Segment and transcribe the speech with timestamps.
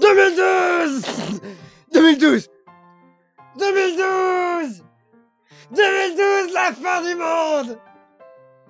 [0.00, 1.02] 2012
[1.92, 2.48] 2012
[3.58, 4.82] 2012
[5.72, 7.78] 2012, la fin du monde!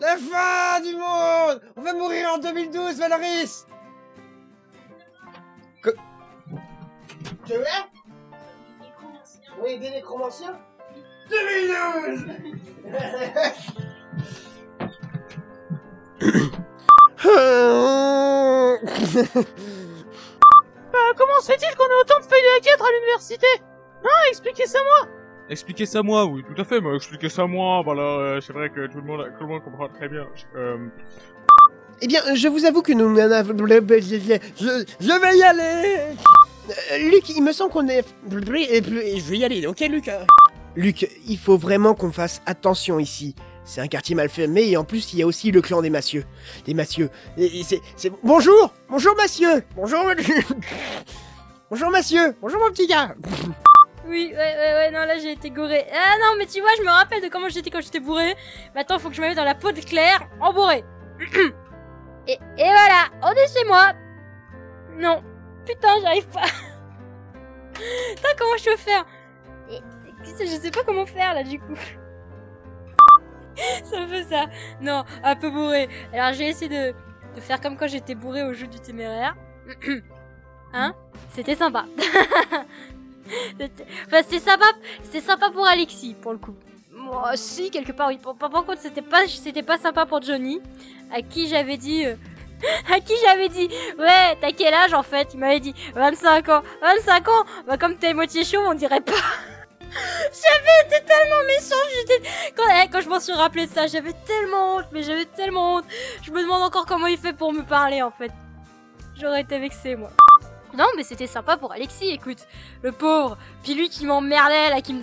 [0.01, 1.61] La fin du monde!
[1.77, 3.67] On va mourir en 2012, Valoris!
[5.83, 5.91] Que-
[7.45, 7.87] Tu là
[9.63, 10.59] Oui, des nécromanciens.
[11.29, 12.27] 2012
[12.87, 12.99] Bah,
[21.17, 23.47] comment se fait-il qu'on ait autant de feuilles de A4 à l'université
[24.05, 25.09] Hein Expliquez ça moi
[25.49, 28.69] Expliquez ça moi, oui, tout à fait, mais expliquez ça moi, voilà, euh, c'est vrai
[28.69, 30.27] que tout le monde, tout le monde comprend très bien.
[30.57, 30.77] Euh,
[32.03, 33.55] Eh bien, je vous avoue que nous n'en avons...
[33.57, 35.99] Je, je vais y aller
[36.93, 38.01] Euh, Luc, il me semble qu'on est...
[38.01, 40.27] et puis- Je vais y aller, ok Luc hein
[40.75, 43.35] Luc, il faut vraiment qu'on fasse attention ici.
[43.69, 45.91] C'est un quartier mal fermé et en plus il y a aussi le clan des
[45.91, 46.25] massieux.
[46.65, 47.11] Des massieux.
[47.37, 49.99] Et- et c'est- c'est- Bonjour Bonjour massieux Bonjour
[51.71, 53.15] Bonjour massieux Bonjour mon petit gars
[54.07, 55.85] Oui, ouais, ouais, ouais, non, là j'ai été gouré.
[55.93, 58.37] Ah non, mais tu vois, je me rappelle de comment j'étais quand j'étais bourré.
[58.77, 60.85] Maintenant, faut que je me mette dans la peau de Claire, en bourré.
[62.29, 63.93] et, et voilà, on est chez moi.
[64.97, 65.25] Non,
[65.67, 66.45] putain, j'arrive pas.
[67.75, 69.05] Putain, comment je peux faire?
[69.71, 71.75] Et- et- Je sais pas comment faire là, du coup.
[73.85, 74.47] Ça me fait ça.
[74.81, 75.89] Non, un peu bourré.
[76.13, 76.95] Alors, j'ai essayé de,
[77.35, 79.37] de faire comme quand j'étais bourré au jeu du téméraire.
[80.73, 80.95] hein?
[81.35, 81.85] C'était sympa.
[83.59, 84.67] C'était- sympa,
[85.03, 86.55] c'était sympa pour Alexis, pour le coup.
[86.93, 88.19] Moi, si, quelque part, oui.
[88.19, 90.61] Par contre, c'était pas, c'était pas sympa pour Johnny,
[91.13, 92.15] à qui j'avais dit, euh,
[92.93, 93.69] à qui j'avais dit,
[93.99, 95.35] ouais, t'as quel âge en fait?
[95.35, 96.63] Il m'avait dit 25 ans.
[96.83, 97.45] 25 ans?
[97.67, 99.13] Bah, comme t'es moitié chaud, on dirait pas.
[100.33, 102.23] j'avais été tellement méchante,
[102.57, 105.77] quand, eh, quand je m'en suis rappelé de ça, j'avais tellement honte, mais j'avais tellement
[105.77, 105.85] honte.
[106.23, 108.33] Je me demande encore comment il fait pour me parler en fait.
[109.19, 110.11] J'aurais été vexée, moi.
[110.77, 112.47] Non, mais c'était sympa pour Alexis, écoute.
[112.83, 113.39] Le pauvre.
[113.63, 115.03] Puis lui qui m'emmerdait, là, qui me...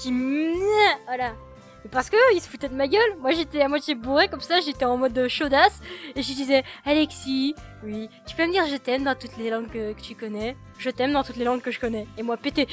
[0.00, 0.12] Qui.
[1.06, 1.32] Voilà.
[1.90, 3.16] Parce que il se foutait de ma gueule.
[3.20, 5.80] Moi, j'étais à moitié bourré, comme ça, j'étais en mode chaudasse.
[6.14, 9.70] Et je disais, Alexis, oui, tu peux me dire je t'aime dans toutes les langues
[9.70, 10.56] que, tu connais.
[10.78, 12.06] Je t'aime dans toutes les langues que je connais.
[12.16, 12.68] Et moi, pété.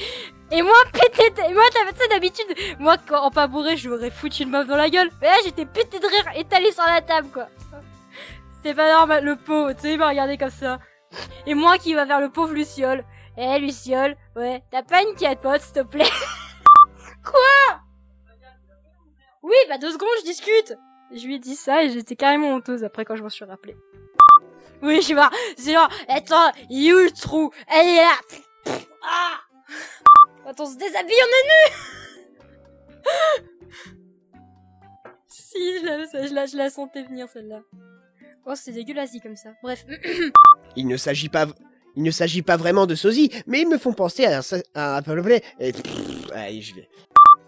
[0.52, 1.42] Et moi, pété.
[1.48, 2.46] Et moi, t'avais ça d'habitude.
[2.78, 5.10] Moi, quand en pas bourré, je lui aurais foutu une meuf dans la gueule.
[5.20, 7.48] Mais là, j'étais pété de rire, étalé sur la table, quoi.
[8.62, 9.72] C'est pas normal, le pauvre.
[9.72, 10.78] Tu sais, il m'a regardé comme ça.
[11.46, 13.04] Et moi qui va vers le pauvre Luciole.
[13.36, 16.04] Eh, Luciole, ouais, t'as pas une pote, s'il te plaît
[19.70, 20.76] bah deux secondes, je discute
[21.14, 23.76] Je lui ai dit ça et j'étais carrément honteuse après quand je m'en suis rappelé.
[24.82, 27.52] Oui, je sais pas, c'est genre, attends, il est où le trou?
[27.68, 28.18] Elle est là
[29.04, 29.38] Ah
[30.44, 33.46] Quand on se déshabille, on est nu
[35.28, 37.60] Si, je la, je, la, sentais venir celle-là.
[38.46, 39.50] Oh, c'est dégueulasse comme ça.
[39.62, 39.84] Bref.
[40.76, 41.46] Il ne s'agit pas...
[41.96, 44.42] Il ne s'agit pas vraiment de sosie, mais ils me font penser à un...
[44.74, 45.02] à
[45.58, 46.88] et- pff, Allez, je vais...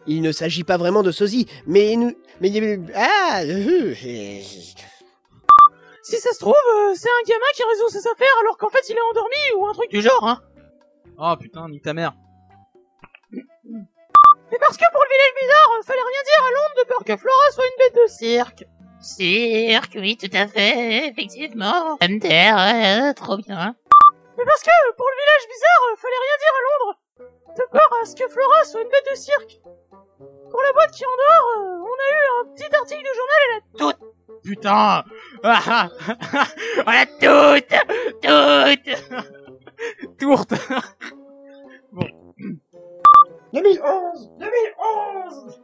[0.06, 2.12] Il ne s'agit pas vraiment de sosie, mais nous...
[2.40, 2.50] Mais...
[2.94, 4.40] Ah euh, euh,
[6.02, 8.88] Si ça se trouve, euh, c'est un gamin qui résout ses affaires alors qu'en fait
[8.88, 10.40] il est endormi ou un truc du genre, hein
[11.18, 12.14] Oh putain, nique ta mère.
[14.52, 17.04] Mais parce que pour le village bizarre, euh, fallait rien dire à Londres de peur
[17.06, 18.64] que Flora soit une bête de cirque.
[19.00, 21.96] Cirque, oui, tout à fait, effectivement.
[22.02, 23.74] MDR, trop bien.
[24.36, 26.98] Mais parce que euh, pour le village bizarre, euh, fallait rien dire à Londres
[27.56, 29.60] de peur à ce que Flora soit une bête de cirque.
[30.52, 33.40] Pour la boîte qui en dehors, euh, on a eu un petit article de journal
[33.42, 34.00] et la toute
[34.44, 35.04] Putain.
[35.44, 35.88] Ah, ah,
[36.84, 37.72] Voilà, toutes,
[38.22, 38.92] toutes.
[40.18, 40.54] Tourte
[43.52, 45.62] 2011 2011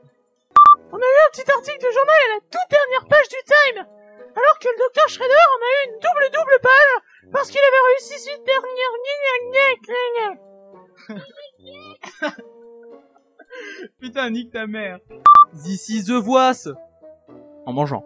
[0.92, 3.86] On a eu un petit article de journal à la toute dernière page du Time,
[4.34, 6.94] alors que le docteur Shredder en a eu une double double page
[7.32, 8.88] parce qu'il avait réussi cette dernière
[14.00, 14.98] Putain, nique ta mère
[15.64, 16.68] This is the voice
[17.66, 18.04] En mangeant.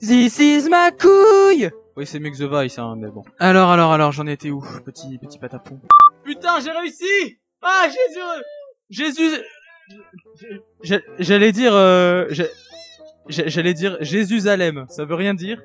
[0.00, 3.22] This is ma couille Oui, c'est mieux que The Voice, hein, mais bon.
[3.38, 5.80] Alors, alors, alors, j'en étais où Petit, petit patapon?
[6.24, 8.20] Putain, j'ai réussi Ah, Jésus
[8.90, 9.42] Jésus
[10.82, 11.74] J'ai- J'allais dire...
[11.74, 12.50] Euh, j'ai-
[13.28, 15.62] j'ai- J'allais dire Jérusalem, ça veut rien dire?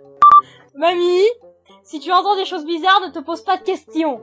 [0.76, 1.28] Mamie,
[1.84, 4.22] si tu entends des choses bizarres, ne te pose pas de questions.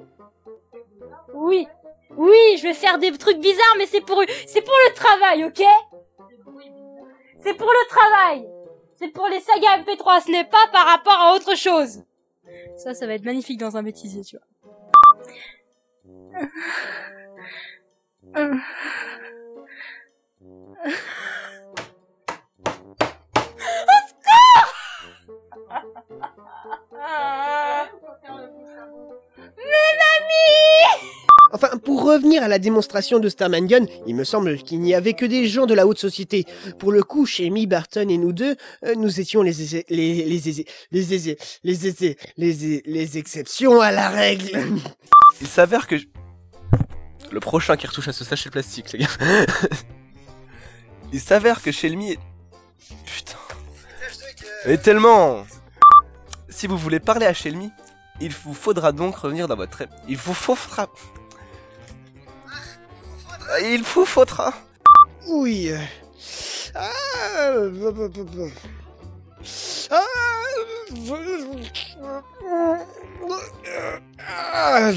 [1.35, 1.67] Oui,
[2.17, 5.63] oui, je vais faire des trucs bizarres, mais c'est pour, c'est pour le travail, ok?
[7.43, 8.49] C'est pour le travail.
[8.97, 12.03] C'est pour les sagas MP3, ce n'est pas par rapport à autre chose.
[12.77, 14.47] Ça, ça va être magnifique dans un bêtisier, tu vois.
[29.57, 34.81] Mais mamie Enfin, pour revenir à la démonstration de Starman Gun, il me semble qu'il
[34.81, 36.45] n'y avait que des gens de la haute société.
[36.79, 39.53] Pour le coup, chez Barton et nous deux, euh, nous étions les
[39.89, 40.67] les les les
[41.63, 44.59] les les les exceptions à la règle.
[45.41, 45.97] Il s'avère que...
[47.31, 49.09] Le prochain qui retouche à ce sachet plastique, les gars.
[51.13, 52.17] Il s'avère que chez Mi...
[53.05, 53.39] Putain.
[54.67, 55.45] Et tellement
[56.49, 57.71] Si vous voulez parler à Shelmy,
[58.21, 59.85] il vous faudra donc revenir dans votre...
[60.09, 60.89] Il vous faudra...
[63.63, 64.53] Il vous faudra...
[65.27, 65.71] Oui.
[65.71, 65.79] euh.
[66.75, 67.53] Ah,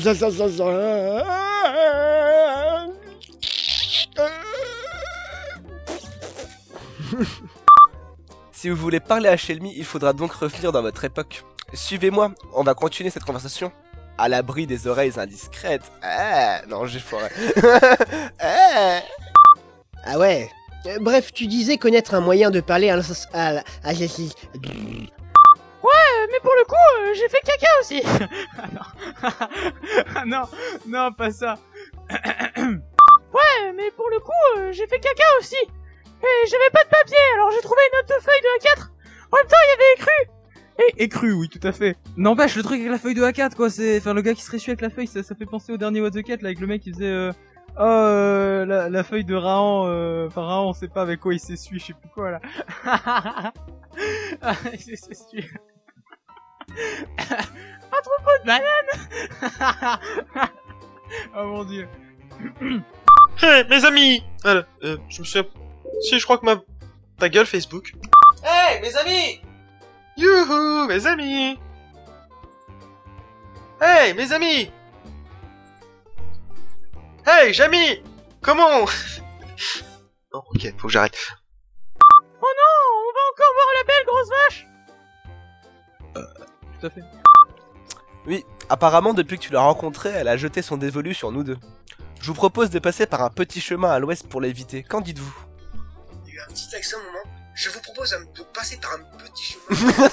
[0.03, 0.25] ça, ça.
[8.51, 11.43] Si vous voulez parler à Shelmy, il faudra donc revenir dans votre époque.
[11.73, 13.71] Suivez-moi, on va continuer cette conversation.
[14.21, 15.91] À l'abri des oreilles indiscrètes.
[16.03, 17.29] Ah, non, j'ai foiré.
[18.39, 18.99] Ah.
[20.03, 20.49] Ah ouais.
[20.87, 23.03] Euh, bref, tu disais connaître un moyen de parler à, la-
[23.33, 23.97] à, la- à, Euh,
[26.31, 28.01] mais pour le coup, euh, j'ai fait caca aussi.
[30.15, 30.41] Ah non,
[30.87, 31.59] non, pas ça.
[32.59, 35.55] Ouais, mais pour le coup, euh, j'ai fait caca aussi.
[35.55, 38.87] Et j'avais pas de papier, alors j'ai trouvé une note de feuille de A4.
[39.31, 40.25] En même temps, il y avait écrit.
[40.97, 41.97] Et, et cru, oui, tout à fait.
[42.17, 43.97] N'empêche, le truc avec la feuille de A4, quoi, c'est...
[43.97, 46.01] Enfin, le gars qui se ressuie avec la feuille, ça, ça fait penser au dernier
[46.01, 47.05] What the Cat, là, avec le mec qui faisait...
[47.05, 47.31] Euh...
[47.77, 50.27] Oh, euh, la, la feuille de Rahan, euh...
[50.27, 52.41] Enfin, Rahan, on sait pas avec quoi il s'essuie, je sais plus quoi, là.
[54.41, 55.45] ah, il s'essuie.
[57.93, 58.91] Un troupeau de bananes.
[61.37, 61.87] oh mon dieu.
[63.41, 65.45] Hé, mes amis Voilà, euh, je me souviens...
[66.01, 66.55] Si, je crois que ma...
[67.19, 67.93] Ta gueule, Facebook.
[68.43, 69.41] Hé, mes amis
[70.21, 71.59] Youhou, mes amis
[73.81, 74.71] Hey, mes amis
[77.25, 78.03] Hey, Jamy
[78.41, 78.85] Comment?
[80.31, 81.17] Non, ok, faut que j'arrête.
[82.41, 84.67] Oh non, on va encore voir la belle grosse vache.
[86.79, 87.01] Tout à fait.
[88.27, 91.57] Oui, apparemment, depuis que tu l'as rencontrée, elle a jeté son dévolu sur nous deux.
[92.21, 94.83] Je vous propose de passer par un petit chemin à l'ouest pour l'éviter.
[94.83, 95.35] Qu'en dites-vous?
[96.25, 97.40] Il y a eu un petit accent au moment.
[97.61, 100.09] Je vous propose de passer par un petit chemin.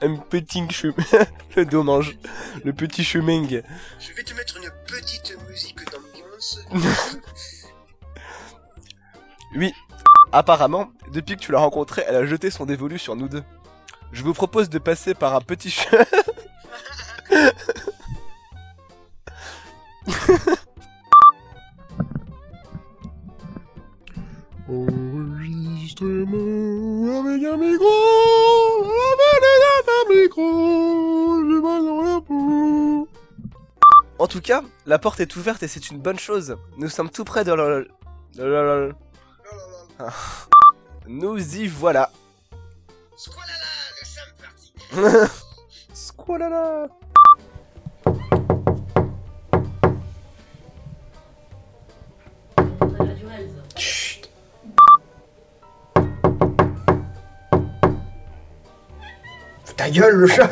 [0.00, 0.94] Un petit chemin.
[1.56, 2.16] le dommage.
[2.64, 3.46] Le petit chemin.
[3.46, 6.60] Je vais te mettre une petite musique d'ambiance.
[9.56, 9.72] Oui,
[10.30, 13.42] apparemment, depuis que tu l'as rencontrée, elle a jeté son dévolu sur nous deux.
[14.12, 16.04] Je vous propose de passer par un petit chemin.
[34.28, 36.58] En tout cas, la porte est ouverte et c'est une bonne chose.
[36.76, 37.80] Nous sommes tout près de la...
[38.34, 38.90] de la-
[39.98, 40.12] Ah.
[41.06, 42.10] Nous y voilà.
[43.16, 43.54] Squalala,
[43.98, 45.32] le Sam parti.
[45.94, 46.88] Squalala.
[59.76, 60.50] Ta gueule, le chat.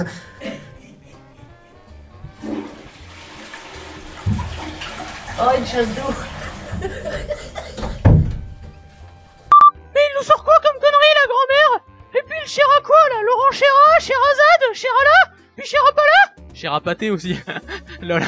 [9.94, 11.84] Mais il nous sort quoi comme connerie, la grand-mère?
[12.14, 13.22] Et puis le Chéra quoi, là?
[13.22, 17.38] Laurent Chéra, Chérazade, Chérala, puis Chérapala pâté aussi.
[18.00, 18.22] Lol.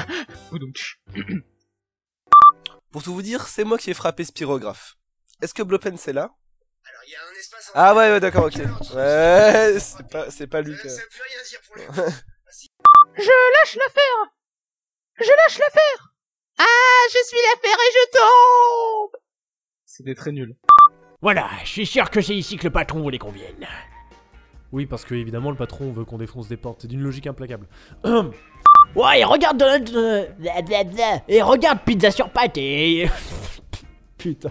[2.92, 4.94] Pour tout vous dire, c'est moi qui ai frappé Spirographe.
[5.42, 6.22] Est-ce que Blopen c'est là?
[6.88, 7.72] Alors, il y a un espace.
[7.74, 8.56] Ah ouais, ouais d'accord, ok.
[8.94, 10.76] Ouais, c'est pas, c'est pas lui.
[10.76, 11.82] que- Ça veut rien dire pour le
[13.16, 13.22] Je
[13.60, 14.32] lâche l'affaire
[15.18, 16.07] Je lâche l'affaire
[16.58, 19.20] Ah, je suis l'affaire et je tombe
[19.84, 20.56] C'était très nul.
[21.20, 23.66] Voilà, je suis sûr que c'est ici que le patron voulait qu'on vienne.
[24.72, 26.82] Oui, parce que évidemment, le patron veut qu'on défonce des portes.
[26.82, 27.66] C'est d'une logique implacable.
[28.94, 29.90] Ouais, et regarde Donald...
[29.94, 31.22] euh, bla.
[31.28, 33.06] Et regarde Pizza sur pâte et...
[34.18, 34.50] Putain.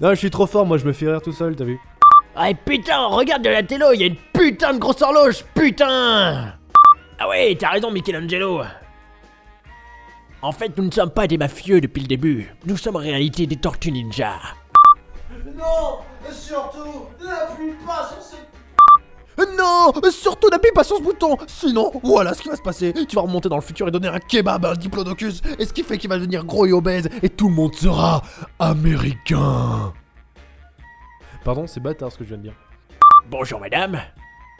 [0.00, 1.80] Non, je suis trop fort, moi je me fais rire tout seul, t'as vu
[2.36, 5.44] Ah et putain, regarde de la télo, il y a une putain de grosse horloge,
[5.54, 6.54] putain
[7.18, 8.62] Ah ouais, t'as raison Michelangelo.
[10.44, 12.52] En fait, nous ne sommes pas des mafieux depuis le début.
[12.66, 14.34] Nous sommes en réalité des tortues ninja.
[15.56, 16.00] Non
[16.32, 18.36] Surtout, n'appuie pas sur ce...
[19.56, 22.92] Non Surtout n'appuie pas sur ce bouton Sinon, voilà ce qui va se passer.
[23.08, 25.42] Tu vas remonter dans le futur et donner un kebab à un diplodocus.
[25.60, 27.08] Et ce qui fait qu'il va devenir gros et obèse.
[27.22, 28.22] Et tout le monde sera
[28.58, 29.92] américain.
[31.44, 32.54] Pardon, c'est bâtard ce que je viens de dire.
[33.30, 34.00] Bonjour madame.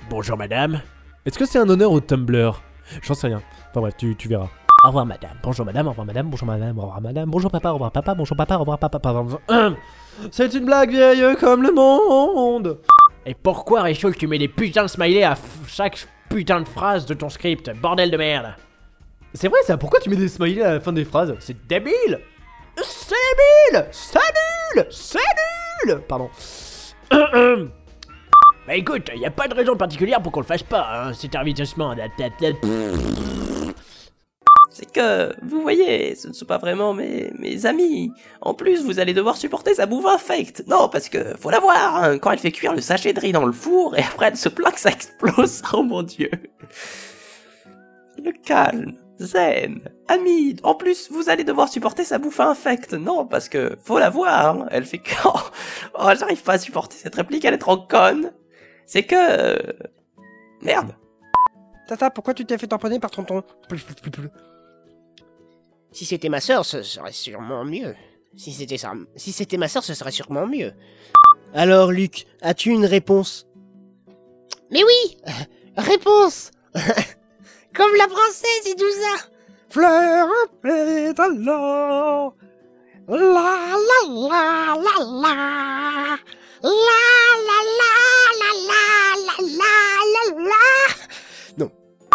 [0.09, 0.81] Bonjour madame.
[1.27, 2.63] Est-ce que c'est un honneur au Tumblr?
[3.03, 3.43] J'en sais rien.
[3.71, 4.49] Enfin bref, tu, tu verras.
[4.85, 7.71] Au revoir madame, bonjour madame, au revoir madame, bonjour madame, au revoir madame, bonjour papa,
[7.71, 9.39] au revoir papa, bonjour papa, au revoir papa, pardon.
[10.33, 12.81] C'est une blague vieille comme le monde.
[13.25, 15.37] Et pourquoi Richoul tu mets des putains de smileys à
[15.69, 18.57] chaque putain de phrase de ton script, bordel de merde.
[19.35, 21.37] C'est vrai ça, pourquoi tu mets des smileys à la fin des phrases?
[21.39, 22.19] C'est débile.
[22.83, 24.19] C'est nul C'est
[24.75, 24.87] nul.
[24.91, 25.19] C'est
[25.87, 26.01] nul.
[26.09, 26.29] Pardon.
[28.65, 31.35] Bah écoute, y a pas de raison particulière pour qu'on le fasse pas, hein, cet
[31.35, 31.97] investissement.
[34.93, 38.13] Que, vous voyez, ce ne sont pas vraiment mes, amis.
[38.41, 40.65] En plus, vous allez devoir supporter sa bouffe infecte.
[40.67, 43.33] Non, parce que, faut la voir, hein, quand elle fait cuire le sachet de riz
[43.33, 45.63] dans le four, et après elle se plaint que ça explose.
[45.73, 46.31] Oh mon dieu.
[48.23, 50.61] Le calme, zen, Hamid.
[50.63, 52.93] En plus, vous allez devoir supporter sa bouffe infecte.
[52.93, 55.15] Non, parce que, faut la voir, hein, elle fait que...
[55.95, 58.33] Oh, j'arrive pas à supporter cette réplique, elle est trop conne.
[58.85, 59.57] C'est que...
[60.61, 60.95] Merde.
[61.89, 63.43] Tata, pourquoi tu t'es fait tamponner par tonton?
[65.93, 67.95] Si c'était ma sœur, ce serait sûrement mieux.
[68.37, 70.73] Si c'était ça, si c'était ma sœur, ce serait sûrement mieux.
[71.55, 73.47] Alors, Luc, as-tu une réponse?
[74.71, 75.19] Mais oui!
[75.77, 76.51] Réponse!
[77.75, 79.27] Comme la princesse et tout ça!
[79.69, 80.29] Fleur
[80.63, 82.35] pétalant
[83.09, 83.77] La la
[84.09, 86.17] la la la.
[86.63, 87.01] La
[87.49, 87.93] la la
[88.41, 88.85] la la
[89.19, 89.75] la la
[90.15, 90.67] la la.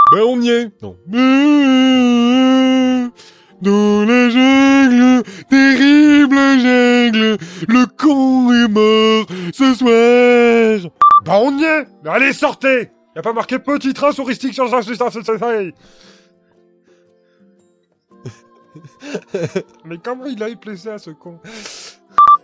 [0.10, 0.72] Ben on y est.
[0.82, 0.96] Non.
[3.62, 7.38] Dans la jungle, terrible jungle,
[7.68, 10.92] le con est mort ce soir.
[11.26, 14.66] Ben on y est Mais Allez, sortez Y a pas marqué petit train touristique sur
[14.66, 15.72] le
[19.86, 21.40] Mais comment il a éplacé à ce con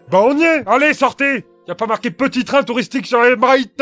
[0.10, 3.36] Ben on y est Allez, sortez Y a pas marqué petit train touristique sur les
[3.36, 3.80] bright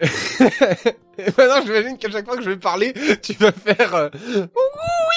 [1.38, 2.92] maintenant, j'imagine qu'à chaque fois que je vais parler,
[3.22, 3.94] tu vas faire.
[3.94, 4.08] euh,
[4.54, 5.16] Oui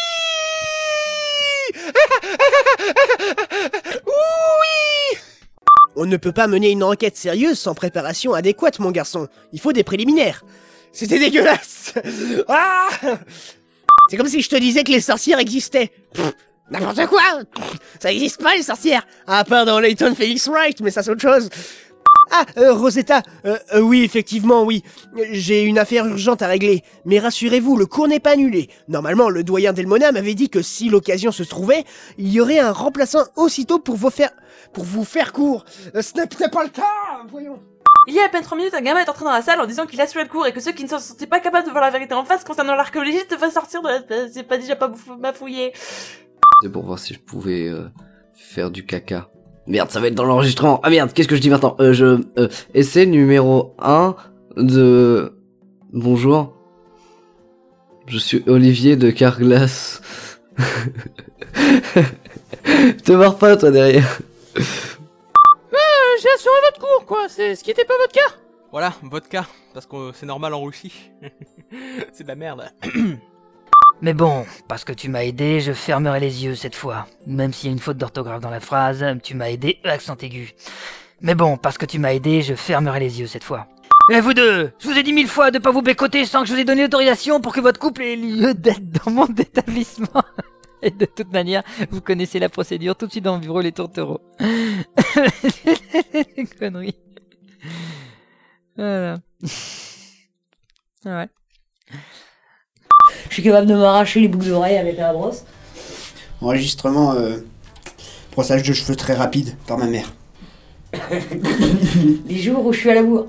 [5.96, 9.28] On ne peut pas mener une enquête sérieuse sans préparation adéquate, mon garçon.
[9.52, 10.44] Il faut des préliminaires.
[10.92, 11.94] C'était dégueulasse.
[12.48, 12.90] Ah
[14.10, 15.92] C'est comme si je te disais que les sorcières existaient.
[16.72, 17.22] N'importe quoi
[18.02, 21.22] Ça existe pas, les sorcières À part dans Layton Felix Wright, mais ça c'est autre
[21.22, 21.50] chose.
[22.36, 24.82] Ah, euh, Rosetta, euh, euh, oui, effectivement, oui.
[25.32, 26.82] J'ai une affaire urgente à régler.
[27.06, 28.70] Mais rassurez-vous, le cours n'est pas annulé.
[28.88, 31.84] Normalement, le doyen Delmona m'avait dit que si l'occasion se trouvait,
[32.18, 34.32] il y aurait un remplaçant aussitôt pour vous faire...
[34.74, 35.64] pour vous faire court.
[35.96, 36.84] Euh, ce n'est pas le cas
[37.30, 37.60] Voyons.
[38.08, 39.66] Il y a à peine 3 minutes, un gamin est entré dans la salle en
[39.68, 41.72] disant qu'il assurait le cours et que ceux qui ne se sentaient pas capables de
[41.72, 44.28] voir la vérité en face concernant l'archéologie devaient sortir de la...
[44.32, 45.72] C'est pas déjà pas bouffe- bafouillé.
[46.64, 47.88] C'est pour voir si je pouvais euh,
[48.34, 49.30] faire du caca.
[49.66, 50.80] Merde, ça va être dans l'enregistrement.
[50.84, 54.16] Ah merde, qu'est-ce que je dis maintenant euh, Je euh, essai numéro 1
[54.58, 55.34] de
[55.94, 56.54] Bonjour.
[58.08, 60.02] Je suis Olivier de Carglass.
[63.06, 64.20] Te marre pas toi derrière.
[64.58, 64.62] Euh,
[66.22, 67.30] j'ai assuré votre cours, quoi.
[67.30, 68.36] C'est ce qui était pas votre cas.
[68.72, 71.12] Voilà, vodka, parce que c'est normal en Russie.
[72.12, 72.70] c'est de la merde.
[74.04, 77.08] Mais bon, parce que tu m'as aidé, je fermerai les yeux cette fois.
[77.26, 80.52] Même s'il y a une faute d'orthographe dans la phrase, tu m'as aidé, accent aigu.
[81.22, 83.66] Mais bon, parce que tu m'as aidé, je fermerai les yeux cette fois.
[84.12, 86.50] Et vous deux, je vous ai dit mille fois de pas vous bécoter sans que
[86.50, 90.22] je vous ai donné autorisation pour que votre couple ait lieu d'être dans mon établissement.
[90.82, 93.72] Et de toute manière, vous connaissez la procédure tout de suite dans le bureau les
[93.72, 94.20] tourtereaux.
[96.36, 96.98] Les conneries.
[98.76, 99.20] Voilà.
[101.06, 101.28] Ouais.
[103.34, 105.44] Je suis capable de m'arracher les boucles d'oreilles avec la brosse.
[106.40, 107.38] Enregistrement, euh,
[108.32, 110.14] brossage de cheveux très rapide par ma mère.
[112.28, 113.26] Les jours où je suis à la bourre.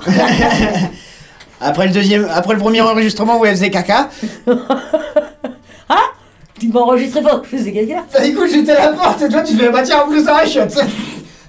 [1.62, 4.10] Après le deuxième, après le premier enregistrement où elle faisait caca.
[6.60, 8.04] Tu m'as enregistré pas, je faisais caca.
[8.12, 10.44] Bah écoute, j'étais à la porte et toi tu fais bah tiens en plus ça
[10.44, 10.76] je Tu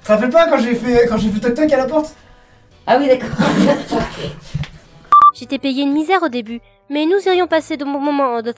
[0.02, 2.16] te rappelles pas quand j'ai fait quand j'ai fait toc toc à la porte?
[2.88, 3.38] Ah oui d'accord.
[5.38, 8.42] J'étais payé une misère au début, mais nous irions passer de bons moments.
[8.42, 8.54] de-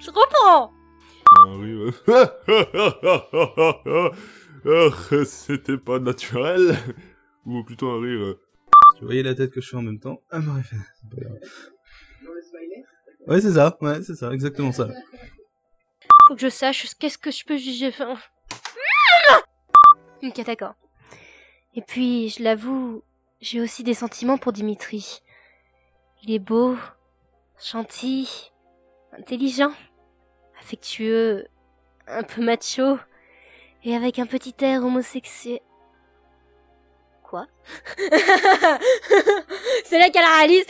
[0.00, 0.72] Je reprends.
[4.66, 6.76] Ah, C'était pas naturel.
[7.46, 8.20] Ou plutôt un rire.
[8.20, 8.40] euh,
[8.98, 10.72] Tu voyais la tête que je fais en même temps Ah bref.
[13.26, 14.88] Ouais, c'est ça, ouais, c'est ça, exactement ça.
[16.28, 17.88] Faut que je sache qu'est-ce que je peux juger.
[17.88, 18.16] Enfin...
[20.22, 20.74] Ok, d'accord.
[21.74, 23.02] Et puis, je l'avoue,
[23.44, 25.20] j'ai aussi des sentiments pour Dimitri.
[26.22, 26.78] Il est beau,
[27.62, 28.50] gentil,
[29.12, 29.72] intelligent,
[30.58, 31.46] affectueux,
[32.06, 32.98] un peu macho,
[33.84, 35.60] et avec un petit air homosexuel.
[37.22, 37.46] Quoi
[39.84, 40.64] c'est là qu'elle réalise.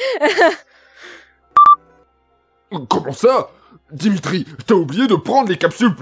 [2.88, 3.50] Comment ça
[3.92, 5.94] Dimitri, t'as oublié de prendre les capsules...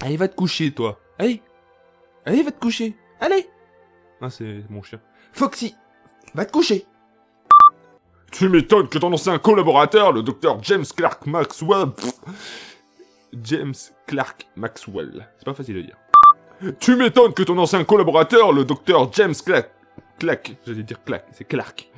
[0.00, 1.00] Allez, va te coucher, toi.
[1.18, 1.40] Allez.
[2.28, 2.94] Allez, va te coucher.
[3.20, 3.48] Allez.
[4.20, 5.00] Ah, c'est mon chien.
[5.32, 5.74] Foxy,
[6.34, 6.84] va te coucher.
[8.30, 11.90] Tu m'étonnes que ton ancien collaborateur, le docteur James Clark Maxwell...
[11.90, 12.12] pff,
[13.42, 13.74] James
[14.06, 15.26] Clark Maxwell.
[15.38, 15.96] C'est pas facile à dire.
[16.78, 19.70] Tu m'étonnes que ton ancien collaborateur, le docteur James Clark...
[20.18, 20.54] Clac.
[20.66, 21.24] J'allais dire clac.
[21.32, 21.88] C'est Clark.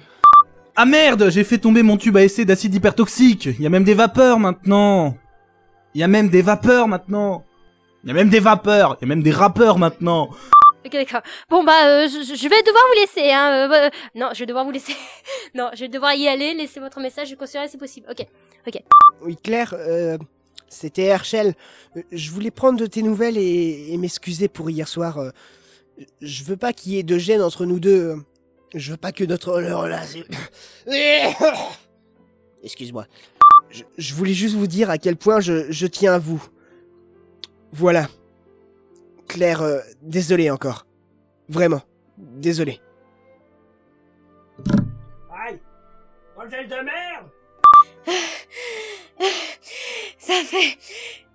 [0.77, 3.47] Ah merde, j'ai fait tomber mon tube à essai d'acide hypertoxique.
[3.47, 5.17] Il y a même des vapeurs maintenant.
[5.95, 7.45] Il y a même des vapeurs maintenant.
[8.05, 8.97] Il y a même des vapeurs.
[8.99, 10.31] Il y a même des rappeurs maintenant.
[10.85, 11.21] Ok, d'accord.
[11.51, 13.69] Bon, bah, euh, je, je vais devoir vous laisser, hein.
[13.71, 14.95] euh, euh, non, je vais devoir vous laisser.
[15.55, 16.55] non, je vais devoir y aller.
[16.55, 18.07] Laissez votre message, je considère si possible.
[18.11, 18.27] Ok,
[18.67, 18.83] ok.
[19.21, 20.17] Oui, Claire, euh,
[20.69, 21.55] c'était Herschel.
[22.11, 25.19] Je voulais prendre de tes nouvelles et, et m'excuser pour hier soir.
[26.23, 28.17] Je veux pas qu'il y ait de gêne entre nous deux.
[28.75, 30.25] Je veux pas que notre relation...
[32.63, 33.07] Excuse-moi.
[33.71, 36.43] Je, je voulais juste vous dire à quel point je, je tiens à vous.
[37.73, 38.09] Voilà.
[39.29, 40.87] Claire, euh, désolé encore.
[41.49, 41.83] Vraiment.
[42.17, 42.81] Désolé.
[45.33, 45.61] Aïe
[46.37, 47.31] Bordel de merde
[50.19, 50.79] Ça fait.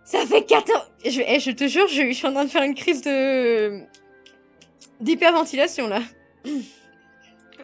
[0.04, 0.92] Ça fait 14.
[1.06, 3.82] Je, eh, je te jure, je, je suis en train de faire une crise de.
[5.00, 6.02] d'hyperventilation là.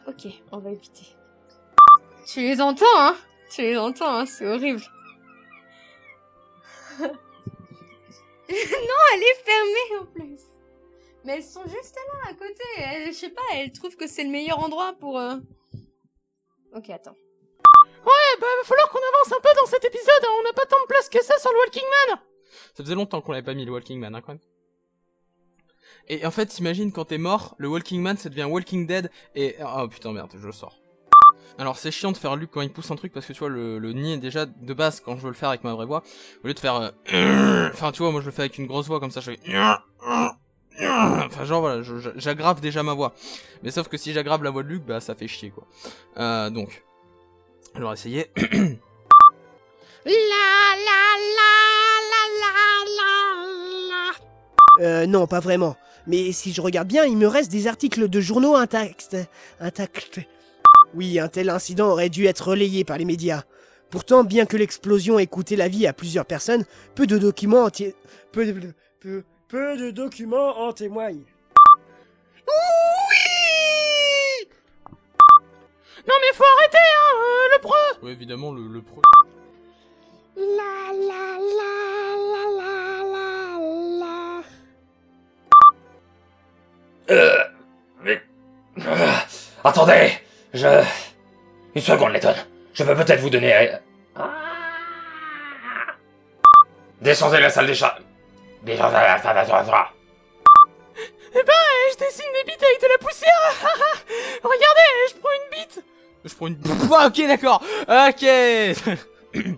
[0.07, 1.15] ok, on va éviter.
[2.25, 3.15] Tu les entends, hein?
[3.53, 4.25] Tu les entends, hein?
[4.25, 4.81] C'est horrible.
[8.87, 10.41] non, elle est fermée en plus.
[11.23, 12.63] Mais elles sont juste là, à côté.
[12.77, 15.19] Elles- je sais pas, elles trouvent que c'est le meilleur endroit pour.
[15.19, 15.35] euh,
[16.73, 17.15] Ok, attends.
[18.03, 20.33] Ouais, bah va falloir qu'on avance un peu dans cet épisode, hein.
[20.39, 22.19] on n'a pas tant de place que ça sur le Walking Man.
[22.75, 24.41] Ça faisait longtemps qu'on l'avait pas mis le Walking Man, hein, quand même.
[26.07, 29.55] Et en fait, t'imagines quand t'es mort, le Walking Man ça devient Walking Dead et
[29.63, 30.81] oh putain merde, je le sors.
[31.57, 33.49] Alors c'est chiant de faire Luc quand il pousse un truc parce que tu vois
[33.49, 36.01] le, le nid déjà de base quand je veux le faire avec ma vraie voix,
[36.43, 38.87] au lieu de faire, euh, enfin tu vois moi je le fais avec une grosse
[38.87, 39.39] voix comme ça, je fais,
[40.79, 41.83] enfin genre voilà,
[42.15, 43.13] j'aggrave déjà ma voix.
[43.63, 45.67] Mais sauf que si j'aggrave la voix de Luc, bah ça fait chier quoi.
[46.17, 46.83] Euh, donc,
[47.75, 48.31] on va essayer.
[50.03, 51.01] La la
[51.37, 51.51] la
[52.11, 54.11] la la
[54.79, 55.75] la Euh, non, pas vraiment.
[56.07, 59.15] Mais si je regarde bien, il me reste des articles de journaux intacts.
[59.59, 60.19] Intacts.
[60.93, 63.43] Oui, un tel incident aurait dû être relayé par les médias.
[63.89, 67.93] Pourtant, bien que l'explosion ait coûté la vie à plusieurs personnes, peu de documents enti-
[68.31, 71.23] peu de, peu, peu de documents en témoignent.
[76.07, 77.75] Non mais faut arrêter, hein, euh, le pro.
[78.05, 79.01] Ouais évidemment le, le pro.
[80.35, 81.73] La la la
[82.31, 82.73] la la
[83.13, 83.27] la
[83.99, 84.17] la.
[87.11, 87.43] Euh.
[88.03, 88.17] Mais.
[88.87, 89.25] Ah,
[89.63, 90.09] attendez
[90.53, 90.83] Je.
[91.75, 92.33] Une seconde, Letton.
[92.73, 93.71] Je peux peut-être vous donner.
[94.15, 94.29] Ah.
[97.01, 97.97] Descendez la salle des chats.
[98.63, 99.91] Descendez la salle des chats.
[101.33, 101.53] Eh ben,
[101.93, 103.53] je dessine des bites avec de la poussière.
[104.43, 105.83] Regardez, je prends une bite.
[106.25, 106.57] Je prends une.
[106.93, 107.63] Ah, ok d'accord.
[107.87, 109.57] Ok.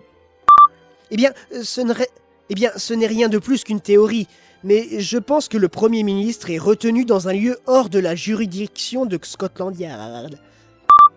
[1.10, 2.08] Eh bien, euh, ce n'est
[2.50, 4.26] eh bien, ce n'est rien de plus qu'une théorie,
[4.64, 8.14] mais je pense que le Premier ministre est retenu dans un lieu hors de la
[8.14, 10.38] juridiction de Scotland Yard.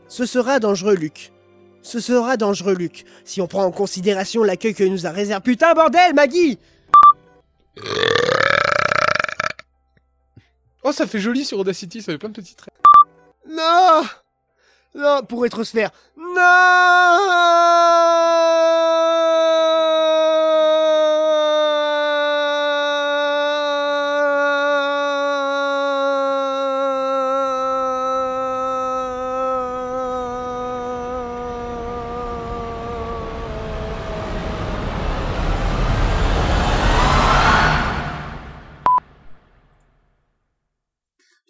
[0.07, 1.31] Ce sera dangereux, Luc.
[1.81, 5.43] Ce sera dangereux, Luc, si on prend en considération l'accueil que nous a réservé...
[5.43, 6.59] Putain, bordel, Maggie
[10.83, 12.73] Oh, ça fait joli sur Audacity, ça fait plein de petits traits.
[13.49, 14.03] Non
[14.95, 15.91] Non, pour rétrosphère.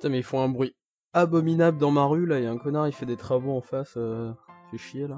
[0.09, 0.75] Mais ils font un bruit
[1.13, 2.39] abominable dans ma rue, là.
[2.39, 3.93] Il y a un connard, il fait des travaux en face.
[3.97, 4.31] Euh...
[4.71, 5.17] Fait chier, là.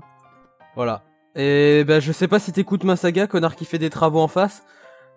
[0.76, 1.04] Voilà.
[1.36, 4.28] Et ben, je sais pas si t'écoutes ma saga, connard qui fait des travaux en
[4.28, 4.64] face.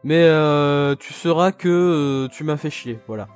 [0.05, 3.29] Mais euh, tu sauras que euh, tu m'as fait chier, voilà.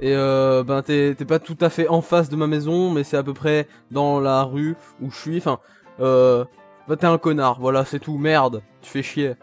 [0.00, 3.16] Et euh, ben t'es pas tout à fait en face de ma maison, mais c'est
[3.16, 5.38] à peu près dans la rue où je suis.
[5.38, 5.58] Enfin,
[5.98, 8.18] bah t'es un connard, voilà, c'est tout.
[8.18, 9.34] Merde, tu fais chier.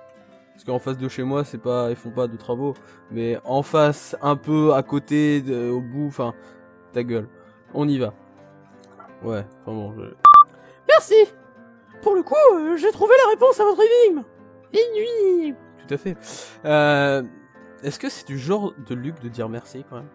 [0.57, 2.73] Parce qu'en face de chez moi, c'est pas, ils font pas de travaux,
[3.11, 6.33] mais en face, un peu à côté, de- au bout, enfin,
[6.93, 7.27] ta gueule.
[7.75, 8.11] On y va.
[9.23, 9.93] Ouais, vraiment.
[9.95, 10.01] Je...
[10.89, 11.13] Merci.
[12.01, 14.23] Pour le coup, euh, j'ai trouvé la réponse à votre énigme.
[14.73, 15.55] Inuit.
[15.87, 16.17] Tout à fait.
[16.65, 17.21] Euh,
[17.83, 20.07] Est-ce que c'est du genre de Luc de dire merci quand même?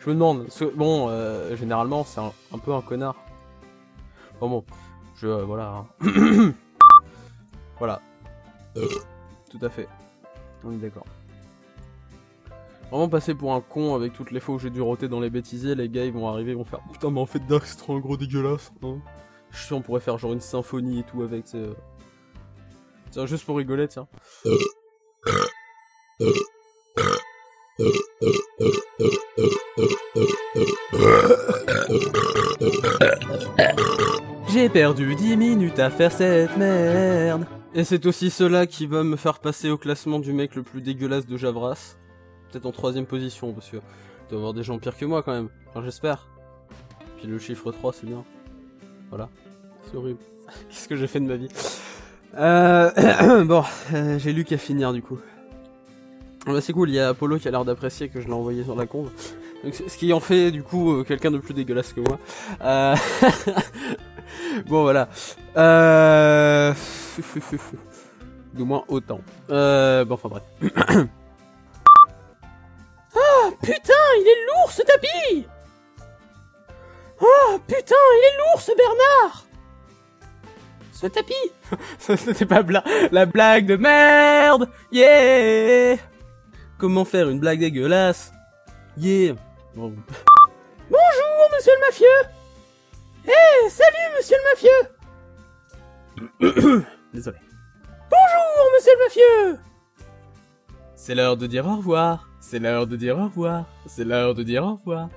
[0.00, 3.14] Je me demande, ce- bon, euh, généralement, c'est un, un peu un connard.
[4.40, 4.64] Bon, bon,
[5.14, 5.28] je.
[5.28, 5.84] euh, voilà.
[6.00, 6.52] hein.
[7.78, 8.00] voilà.
[9.52, 9.88] Tout à fait.
[10.64, 11.04] On est d'accord.
[12.90, 15.30] Vraiment passer pour un con avec toutes les fois où j'ai dû roter dans les
[15.30, 17.76] bêtisiers, les gars ils vont arriver, ils vont faire Putain, mais en fait, Dark c'est
[17.76, 18.72] trop un gros dégueulasse.
[18.82, 18.98] Hein.
[19.50, 21.74] Je suis sûr, on pourrait faire genre une symphonie et tout avec, euh.
[23.10, 24.06] Tiens, juste pour rigoler, tiens.
[34.48, 37.46] J'ai perdu 10 minutes à faire cette merde.
[37.74, 40.82] Et c'est aussi cela qui va me faire passer au classement du mec le plus
[40.82, 41.96] dégueulasse de Javras.
[42.50, 43.78] Peut-être en troisième position, parce que
[44.28, 45.48] doit avoir des gens pires que moi quand même.
[45.68, 46.28] Enfin, j'espère.
[47.18, 48.24] Puis le chiffre 3, c'est bien.
[49.08, 49.28] Voilà.
[49.84, 50.18] C'est horrible.
[50.68, 51.48] Qu'est-ce que j'ai fait de ma vie
[52.36, 53.44] euh...
[53.44, 55.18] Bon, euh, j'ai lu qu'à finir du coup.
[56.46, 58.32] Ah Bah c'est cool, il y a Apollo qui a l'air d'apprécier que je l'ai
[58.32, 59.10] envoyé sur la conve.
[59.64, 62.18] Donc, ce qui en fait du coup euh, quelqu'un de plus dégueulasse que moi.
[62.62, 62.96] Euh...
[64.66, 65.08] bon voilà.
[65.56, 66.74] Euh...
[68.54, 69.20] De moins autant.
[69.50, 70.04] Euh...
[70.04, 70.42] Bon enfin bref.
[73.14, 75.46] Ah, putain, il est lourd ce tapis
[77.20, 79.44] Oh, putain, il est lourd ce Bernard
[80.92, 81.52] Ce tapis
[81.98, 85.96] C'était pas bla- la blague de merde Yeah
[86.78, 88.32] Comment faire une blague dégueulasse
[88.96, 89.34] Yeah
[89.74, 89.94] Bon.
[90.90, 92.22] Bonjour, monsieur le mafieux
[93.26, 94.44] Eh, salut, monsieur le
[96.50, 97.36] mafieux Désolé.
[98.10, 99.58] Bonjour, monsieur le mafieux
[100.96, 102.28] C'est l'heure de dire au revoir.
[102.40, 103.64] C'est l'heure de dire au revoir.
[103.86, 105.08] C'est l'heure de dire au revoir.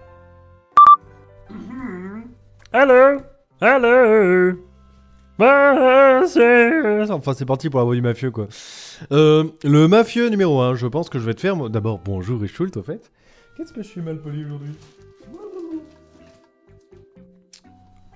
[2.73, 3.21] Allô
[3.61, 4.57] Allô
[5.39, 8.47] Bah, c'est- Enfin, c'est parti pour la voix du mafieux, quoi.
[9.11, 11.69] Euh, le mafieux numéro 1, je pense que je vais te faire...
[11.69, 13.11] D'abord, bonjour Richult, au fait.
[13.57, 14.73] Qu'est-ce que je suis mal poli aujourd'hui?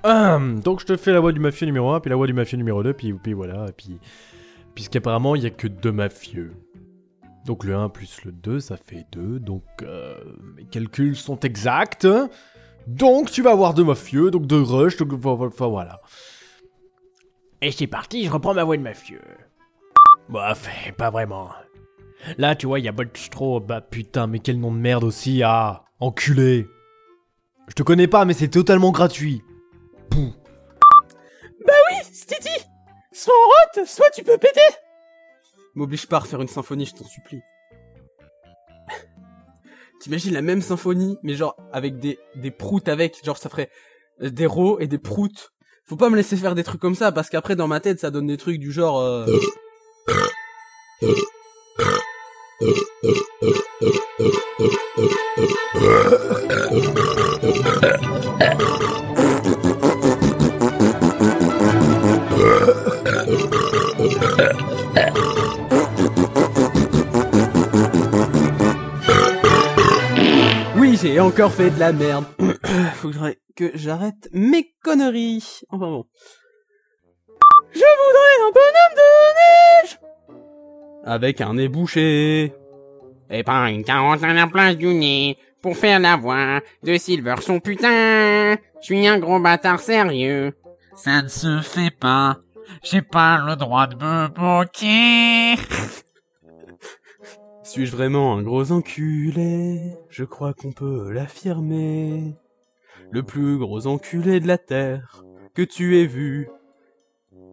[0.04, 2.58] Donc je te fais la voix du mafieux numéro 1, puis la voix du mafieux
[2.58, 4.00] numéro 2, puis, voilà, puis...
[4.76, 6.54] Puisqu'apparemment, il y a que deux mafieux.
[7.46, 10.16] Donc le 1 plus le 2, ça fait 2, donc euh,
[10.56, 12.08] mes calculs sont exacts.
[12.88, 16.00] Donc tu vas avoir deux mafieux, donc deux rush, donc vo- vo- vo- voilà.
[17.62, 19.22] Et c'est parti, je reprends ma voix de mafieux.
[20.30, 21.50] Bah, fait, pas vraiment.
[22.38, 25.42] Là, tu vois, il y a Bolstro, bah putain, mais quel nom de merde aussi,
[25.44, 26.68] ah Enculé
[27.68, 29.42] Je te connais pas, mais c'est totalement gratuit.
[30.12, 32.50] Bah oui, Stiti
[33.12, 34.62] Soit on rote, soit tu peux péter
[35.76, 37.42] M'oblige pas à refaire une symphonie, je t'en supplie.
[40.02, 43.70] T'imagines la même symphonie, mais genre avec des, des proutes avec, genre ça ferait
[44.22, 45.52] euh, des ro et des proutes.
[45.86, 48.12] Faut pas me laisser faire des trucs comme ça, parce qu'après dans ma tête ça
[48.12, 49.00] donne des trucs du genre...
[49.00, 49.26] euh,
[70.78, 72.26] Oui, j'ai encore fait de la merde.
[72.96, 75.62] Faudrait que j'arrête mes conneries.
[75.70, 76.06] Enfin bon.
[77.72, 79.10] Je voudrais un bonhomme de
[79.84, 80.00] neige
[81.06, 82.54] Avec un nez bouché.
[83.30, 87.36] Et pas une quarantaine à la place du nez pour faire la voix de Silver
[87.42, 88.56] son putain.
[88.82, 90.54] Je suis un gros bâtard sérieux.
[90.96, 92.38] Ça ne se fait pas.
[92.84, 95.56] J'ai pas le droit de me moquer.
[97.64, 99.94] Suis-je vraiment un gros enculé?
[100.10, 102.36] Je crois qu'on peut l'affirmer.
[103.12, 106.50] Le plus gros enculé de la terre que tu aies vu.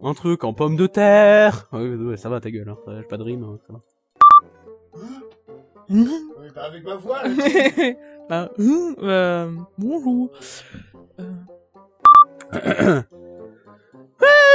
[0.02, 1.66] Un truc en pomme de terre.
[1.72, 2.78] Ouais, ça va ta gueule, hein.
[2.86, 3.80] J'ai pas de rime, hein, ça va.
[6.62, 7.22] avec ma voix,
[8.28, 10.30] Bah, hum, euh, bonjour.
[12.54, 13.02] Euh...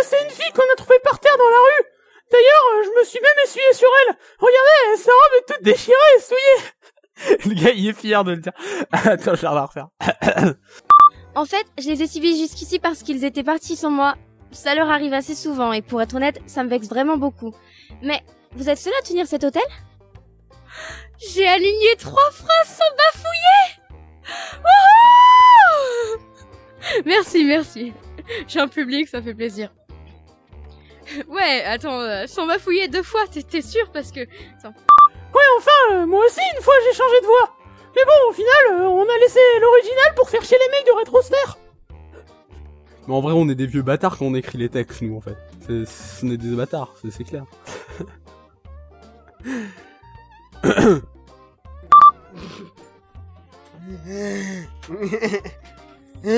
[0.03, 1.85] C'est une fille qu'on a trouvée par terre dans la rue.
[2.31, 4.15] D'ailleurs, euh, je me suis même essuyé sur elle.
[4.39, 7.45] Regardez, sa robe est toute déchirée et souillée.
[7.45, 8.53] le gars, il est fier de le dire.
[8.91, 9.87] Attends, je vais la refaire.
[11.33, 14.15] En fait, je les ai suivis jusqu'ici parce qu'ils étaient partis sans moi.
[14.51, 17.55] Ça leur arrive assez souvent et pour être honnête, ça me vexe vraiment beaucoup.
[18.01, 18.19] Mais
[18.51, 19.61] vous êtes seul à tenir cet hôtel?
[21.33, 23.81] J'ai aligné trois phrases sans bafouiller
[24.65, 26.17] Oh
[27.05, 27.93] Merci, merci.
[28.47, 29.71] J'ai un public, ça fait plaisir.
[31.29, 34.21] Ouais, attends, euh, sans bafouiller deux fois, t'es sûr parce que...
[34.21, 34.73] Attends.
[35.33, 37.55] Ouais, enfin, euh, moi aussi, une fois, j'ai changé de voix.
[37.95, 40.91] Mais bon, au final, euh, on a laissé l'original pour faire chier les mecs de
[40.97, 41.57] Rétrosphère.
[43.07, 45.21] Mais en vrai, on est des vieux bâtards quand on écrit les textes, nous, en
[45.21, 45.37] fait.
[45.67, 45.83] C'est,
[46.25, 47.45] on est des bâtards, c'est, c'est clair.
[56.23, 56.29] Bah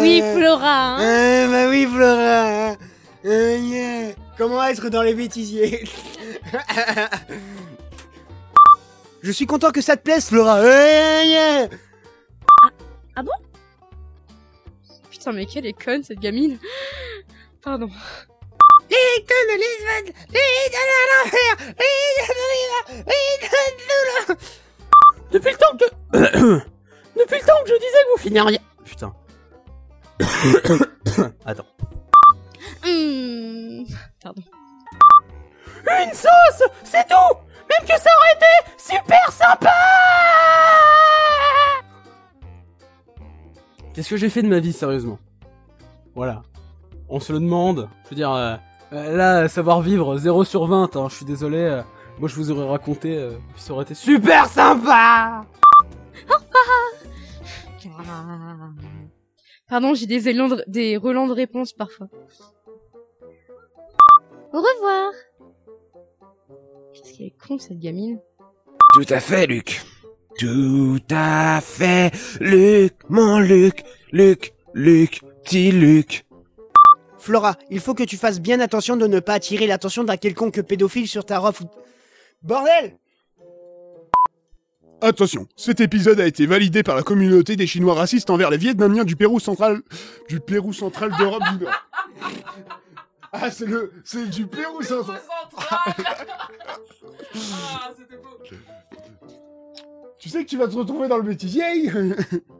[0.00, 1.00] oui, Flora, hein.
[1.00, 2.76] Euh, bah oui, Flora.
[3.24, 4.14] Euh, yeah.
[4.38, 5.84] Comment être dans les bêtisiers?
[9.22, 10.58] Je suis content que ça te plaise, Flora.
[10.60, 11.68] Euh, yeah.
[13.16, 13.32] Ah bon?
[15.10, 16.58] Putain, mais quelle est conne cette gamine.
[17.62, 17.90] Pardon.
[18.90, 18.96] Les
[19.48, 19.68] les les.
[25.30, 25.84] Depuis le temps que...
[27.18, 28.60] Depuis le temps que je disais que vous finiriez...
[28.84, 29.12] Putain.
[31.44, 31.66] Attends.
[32.84, 33.84] Hmm,
[34.22, 34.42] Pardon.
[36.04, 37.36] Une sauce, c'est tout.
[37.68, 39.72] Même que ça aurait été super sympa.
[43.92, 45.18] Qu'est-ce que j'ai fait de ma vie, sérieusement?
[46.14, 46.42] Voilà.
[47.08, 47.88] On se le demande.
[48.04, 48.56] Je veux dire, euh,
[48.92, 51.58] là, savoir vivre 0 sur 20, hein, je suis désolé.
[51.58, 51.82] euh,
[52.18, 55.42] moi, je vous aurais raconté, euh, ça aurait été super sympa
[59.68, 62.08] Pardon, j'ai des élans de- des relents de réponse parfois.
[64.52, 65.12] Au revoir.
[66.94, 68.18] Qu'est-ce qu'elle est con cette gamine.
[68.94, 69.82] Tout à fait, Luc.
[70.38, 76.24] Tout à fait, Luc, mon Luc, Luc, Luc, petit Luc.
[77.28, 80.62] Flora, il faut que tu fasses bien attention de ne pas attirer l'attention d'un quelconque
[80.62, 81.56] pédophile sur ta robe.
[82.42, 82.96] Bordel
[85.02, 89.04] Attention, cet épisode a été validé par la communauté des Chinois racistes envers les Vietnamiens
[89.04, 89.82] du Pérou central,
[90.30, 91.74] du Pérou central d'Europe du Nord.
[93.32, 95.20] Ah, c'est le, c'est du Pérou central.
[100.18, 101.62] Tu sais que tu vas te retrouver dans le bêtisier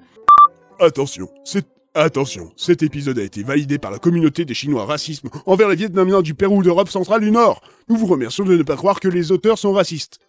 [0.78, 1.66] Attention, c'est...
[2.00, 6.22] Attention, cet épisode a été validé par la communauté des Chinois racisme envers les Vietnamiens
[6.22, 7.60] du Pérou d'Europe centrale du Nord.
[7.88, 10.20] Nous vous remercions de ne pas croire que les auteurs sont racistes.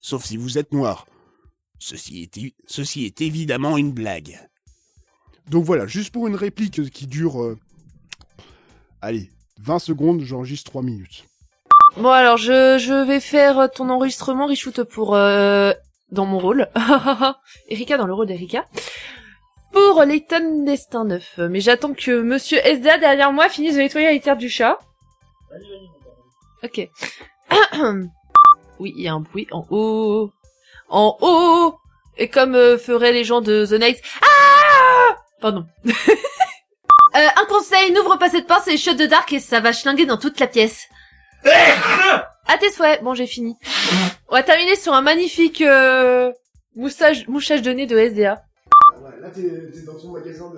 [0.00, 1.04] Sauf si vous êtes noir.
[1.78, 2.30] Ceci
[3.04, 4.40] est, évidemment une blague.
[5.50, 7.42] Donc voilà, juste pour une réplique qui dure...
[7.42, 7.58] euh,
[9.02, 11.26] Allez, 20 secondes, j'enregistre 3 minutes.
[11.98, 15.74] Bon alors je, je vais faire ton enregistrement Richoute pour euh,
[16.12, 16.68] dans mon rôle.
[17.68, 18.66] Erika dans le rôle d'Erika.
[19.72, 21.38] Pour Leighton Destin 9.
[21.50, 24.78] Mais j'attends que Monsieur SDA derrière moi finisse de nettoyer la litière du chat.
[26.62, 26.88] Ok.
[28.78, 30.30] oui, il y a un bruit en haut.
[30.88, 31.76] En haut
[32.18, 34.02] Et comme euh, feraient les gens de The Night.
[34.22, 35.66] Ah Pardon.
[37.16, 40.06] Euh, un conseil, n'ouvre pas cette pince et shut the dark et ça va schlinguer
[40.06, 40.86] dans toute la pièce.
[41.44, 43.02] À tes souhaits.
[43.02, 43.56] Bon, j'ai fini.
[44.28, 46.32] On va terminer sur un magnifique euh,
[46.76, 48.44] moussage, mouchage de nez de SDA.
[49.20, 50.52] Là, t'es dans ton magasin,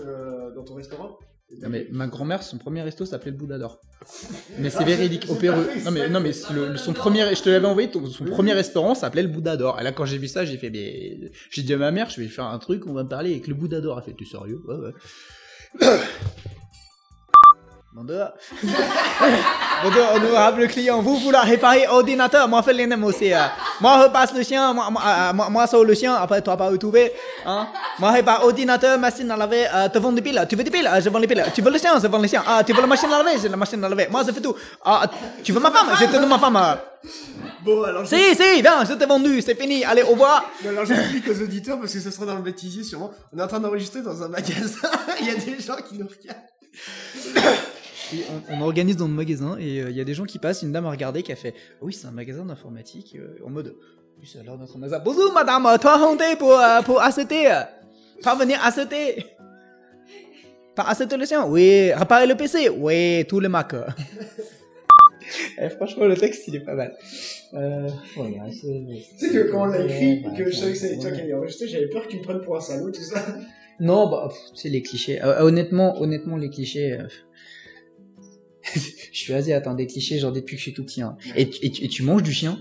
[0.55, 1.19] dans ton restaurant
[1.61, 3.79] Non mais ma grand-mère, son premier resto s'appelait le Bouddha d'or.
[4.59, 5.61] Mais c'est véridique, au Pérou.
[5.85, 8.95] Non mais non mais le- son premier, je te l'avais envoyé, ton- son premier restaurant
[8.95, 9.79] s'appelait le Bouddha d'or.
[9.81, 12.21] Et là quand j'ai vu ça, j'ai fait mais j'ai dit à ma mère, je
[12.21, 13.99] vais faire un truc, on va me parler avec le Bouddha d'or.
[13.99, 14.61] Elle fait, tu sérieux?
[14.67, 14.93] Ouais ouais.
[19.85, 23.35] Bonjour, honorable client, vous voulez réparer ordinateur, moi fais les mêmes aussi.
[23.35, 23.39] euh.
[23.83, 26.69] Moi repasse le chien, moi, moi, euh, moi, moi sauve le chien, après vas pas
[26.71, 27.13] retrouver.
[27.45, 27.67] Hein.
[27.99, 30.89] Moi répare ordinateur, machine à laver, euh, te vends des piles, tu veux des piles,
[30.91, 31.45] euh, je vends les piles.
[31.55, 32.43] Tu veux le chien, je vends le chien.
[32.47, 34.09] Ah, tu veux la machine à laver, j'ai la machine à laver.
[34.11, 34.57] Moi je fais tout.
[34.85, 35.05] Ah,
[35.45, 36.57] tu veux ma femme, je te donne ma femme.
[36.57, 36.75] euh.
[37.63, 38.07] Bon, alors.
[38.07, 40.45] Si, si, viens, je t'ai vendu, c'est fini, allez, au revoir.
[40.63, 43.11] Mais alors j'explique aux auditeurs parce que ce sera dans le bêtisier sûrement.
[43.35, 44.89] On est en train d'enregistrer dans un magasin.
[45.21, 46.39] Il y a des gens qui nous regardent.
[48.15, 50.39] Et on, on organise dans le magasin et euh, il y a des gens qui
[50.39, 53.51] passent, une dame a regardé qui a fait Oui, c'est un magasin d'informatique euh, en
[53.51, 53.75] mode
[54.21, 55.03] Oui, ça a l'air d'être un magasin.
[55.05, 57.51] Bonjour madame, toi honte pour, euh, pour acheter.
[57.51, 57.61] euh,
[58.23, 59.25] Pas venir acheter.
[60.77, 61.93] Pas acheter le chien Oui.
[61.93, 63.75] Réparer le PC Oui, tous les Mac.
[65.59, 66.95] Eh, franchement, le texte il est pas mal.
[67.55, 67.89] Euh,
[68.51, 68.85] c'est-
[69.19, 71.33] Tu sais que quand on l'a écrit, que je savais que c'était toi qui allais
[71.33, 73.25] enregistrer, j'avais peur qu'ils me prennent pour un salaud, tout ça.
[73.79, 75.23] Non, bah, c'est les clichés.
[75.23, 76.99] Euh, honnêtement, honnêtement, les clichés.
[78.77, 78.81] Euh,
[79.13, 81.03] je suis asiate, hein, des clichés, genre depuis que je suis tout petit.
[81.03, 81.17] hein.
[81.37, 82.59] Et, tu- et tu- et tu manges du chien?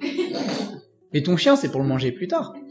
[1.12, 2.54] Mais ton chien, c'est pour le manger plus tard.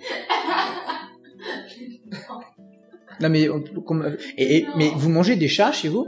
[3.21, 6.07] Non, mais, on- comme- et, et- mais vous mangez des chats chez vous?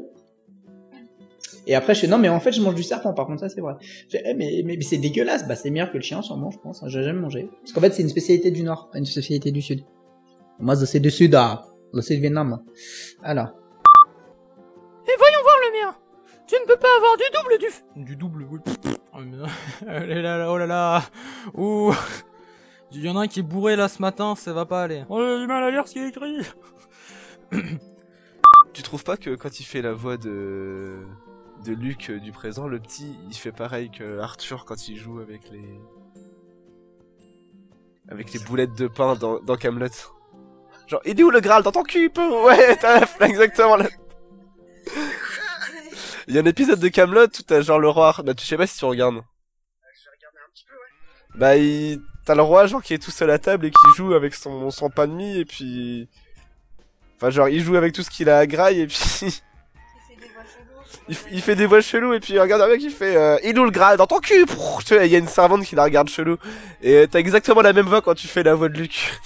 [1.68, 3.50] Et après, je fais non, mais en fait, je mange du serpent, par contre, ça,
[3.50, 3.74] c'est vrai.
[3.82, 6.52] Je fais, Eh, mais, mais, mais c'est dégueulasse, bah, c'est meilleur que le chien, sûrement,
[6.52, 6.82] je pense.
[6.84, 7.50] hein, J'ai jamais mangé.
[7.60, 9.84] Parce qu'en fait, c'est une spécialité du Nord, pas une spécialité du Sud.
[10.60, 11.66] Moi, c'est du Sud, ah.
[12.02, 12.64] C'est du Vietnam.
[13.24, 13.50] Alors.
[15.06, 15.96] Et voyons voir le mien.
[16.52, 17.66] Tu ne peux pas avoir du double du.
[17.68, 18.60] f- Du double, oui.
[19.14, 19.20] Oh,
[19.88, 21.02] est là, là, oh là là.
[21.54, 21.94] Ouh.
[22.92, 25.06] Il y en a un qui est bourré là ce matin, ça va pas aller.
[25.08, 26.42] Oh, j'ai du mal à lire ce qui est écrit.
[28.74, 30.98] Tu trouves pas que quand il fait la voix de
[31.66, 35.20] de Luc euh, du présent, le petit, il fait pareil que Arthur quand il joue
[35.20, 35.80] avec les
[38.10, 39.88] avec les boulettes de pain dans, dans Camelot?
[40.88, 41.64] Genre, il est où le Graal?
[41.64, 43.88] Dans ton cul, peu Ouais, t'as exactement là.
[46.32, 48.16] Il y a un épisode de Camelot où t'as genre le roi.
[48.24, 49.22] Bah, tu sais pas si tu regardes.
[51.36, 52.00] Bah, il...
[52.26, 54.72] t'as le roi genre qui est tout seul à table et qui joue avec son,
[54.72, 56.08] son pain de mie et puis.
[57.18, 58.98] Enfin, genre, il joue avec tout ce qu'il a à graille et puis.
[61.10, 63.38] Il, il fait des voix chelous et puis il regarde un mec il fait euh,
[63.44, 65.66] Il où le Graal dans ton cul Prrr Tu vois, il y a une servante
[65.66, 66.38] qui la regarde chelou.
[66.82, 69.20] Et euh, t'as exactement la même voix quand tu fais la voix de Luc.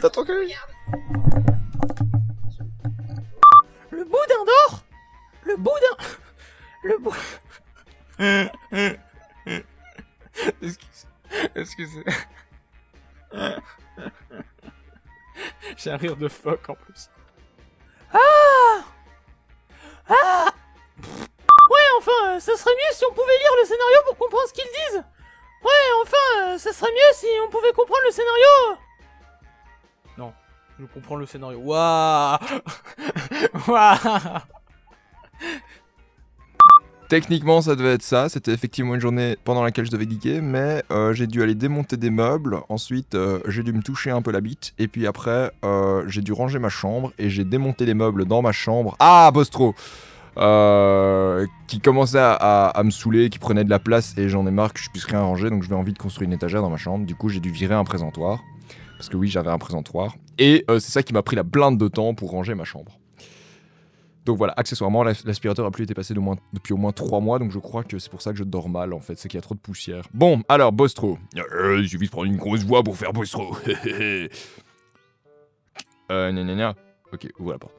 [0.00, 0.54] Dans ton cul
[4.08, 4.80] boudin d'or!
[5.44, 5.96] Le boudin!
[6.82, 7.14] Le bou...
[10.62, 11.06] Excuse-
[11.54, 12.04] Excusez.
[15.76, 17.08] J'ai un rire de phoque en plus.
[18.12, 18.82] Ah!
[20.08, 20.46] Ah!
[21.70, 24.54] Ouais, enfin, euh, ça serait mieux si on pouvait lire le scénario pour comprendre ce
[24.54, 25.04] qu'ils disent.
[25.62, 28.78] Ouais, enfin, euh, ça serait mieux si on pouvait comprendre le scénario.
[30.16, 30.32] Non,
[30.80, 31.58] je comprends le scénario.
[31.58, 32.38] Waouh
[37.08, 38.28] Techniquement, ça devait être ça.
[38.28, 41.96] C'était effectivement une journée pendant laquelle je devais geeker, mais euh, j'ai dû aller démonter
[41.96, 42.60] des meubles.
[42.68, 44.74] Ensuite, euh, j'ai dû me toucher un peu la bite.
[44.78, 48.42] Et puis après, euh, j'ai dû ranger ma chambre et j'ai démonté les meubles dans
[48.42, 48.94] ma chambre.
[49.00, 49.74] Ah, Bostro
[51.66, 54.78] qui commençait à, me saouler, qui prenait de la place et j'en ai marre que
[54.78, 57.04] je puisse rien ranger, donc je vais envie de construire une étagère dans ma chambre.
[57.06, 58.44] Du coup, j'ai dû virer un présentoir.
[58.96, 60.14] Parce que oui, j'avais un présentoir.
[60.38, 63.00] Et c'est ça qui m'a pris la blinde de temps pour ranger ma chambre.
[64.28, 67.20] Donc voilà, accessoirement, l'as- l'aspirateur a plus été passé de moins- depuis au moins 3
[67.20, 69.26] mois, donc je crois que c'est pour ça que je dors mal en fait, c'est
[69.26, 70.04] qu'il y a trop de poussière.
[70.12, 71.18] Bon, alors, Bostro.
[71.34, 73.56] Euh, il suffit de prendre une grosse voix pour faire Bostro.
[73.86, 74.28] euh,
[76.10, 76.74] gna gna gna.
[77.10, 77.74] Ok, ouvre la porte.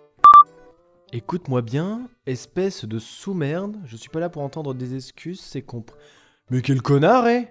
[1.13, 5.95] Écoute-moi bien, espèce de sous-merde, je suis pas là pour entendre des excuses, c'est compris.
[6.49, 7.47] Mais quel connard, eh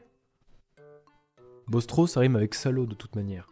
[1.68, 3.46] Bostro, ça rime avec salaud de toute manière.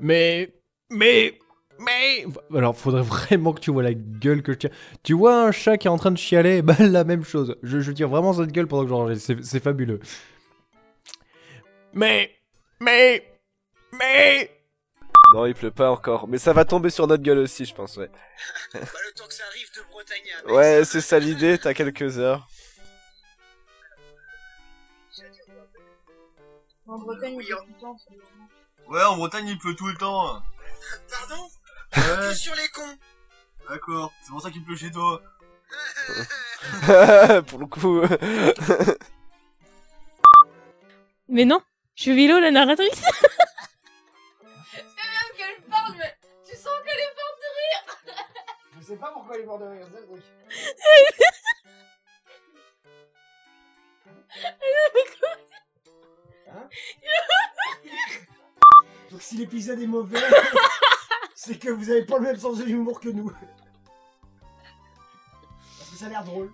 [0.00, 0.52] Mais.
[0.90, 1.38] Mais.
[1.80, 2.26] Mais.
[2.54, 4.70] Alors, faudrait vraiment que tu vois la gueule que je tiens.
[5.02, 6.62] Tu vois un chat qui est en train de chialer?
[6.70, 7.56] Bah, la même chose.
[7.62, 10.00] Je, je tire vraiment cette gueule pendant que j'enregistre, c'est c'est fabuleux.
[11.94, 12.36] Mais.
[12.80, 13.26] Mais.
[13.92, 14.50] Mais.
[15.34, 16.28] Non, il pleut pas encore.
[16.28, 18.10] Mais ça va tomber sur notre gueule aussi, je pense, ouais.
[20.48, 22.48] ouais, c'est ça l'idée, t'as quelques heures.
[26.86, 27.96] En Bretagne, il y a tout le temps.
[27.96, 28.10] ça.
[28.88, 30.42] Ouais, en Bretagne, il pleut tout le temps.
[31.08, 31.48] Pardon?
[31.96, 32.34] Ouais.
[32.34, 32.98] sur les cons
[33.68, 35.22] D'accord, c'est pour ça qu'il pleut chez toi.
[37.46, 38.02] pour le coup.
[41.28, 41.62] Mais non,
[41.94, 42.90] je suis Vilo, la narratrice
[44.72, 47.84] C'est même qu'elle parle, mais tu sens qu'elle est morte de rire.
[48.80, 50.24] Je sais pas pourquoi il est mort de rire, c'est le truc.
[56.48, 56.68] Hein?
[59.10, 60.18] Donc si l'épisode est mauvais,
[61.42, 63.32] c'est que vous avez pas le même sens de l'humour que nous.
[65.78, 66.50] Parce que ça a l'air drôle.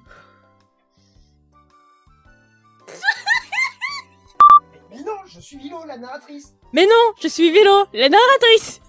[4.88, 6.54] Mais non, je suis Lilo, la narratrice.
[6.72, 8.80] Mais non, je suis Vilo, la narratrice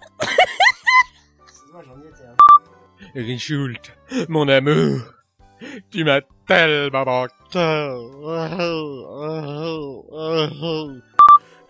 [1.84, 2.26] j'en étais.
[2.26, 2.36] Hein.
[3.16, 3.92] Richult,
[4.30, 5.02] mon amour,
[5.92, 7.34] tu m'as tellement manqué.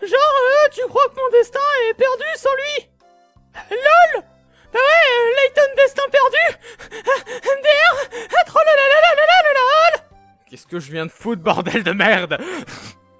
[0.00, 2.97] Genre, euh, tu crois que mon destin est perdu sans lui?
[3.70, 4.22] LOL
[4.72, 6.44] Bah ouais, euh, Layton destin perdu
[7.44, 7.94] MDR
[8.46, 9.94] Trollolololololol
[10.48, 12.38] Qu'est-ce que je viens de foutre, bordel de merde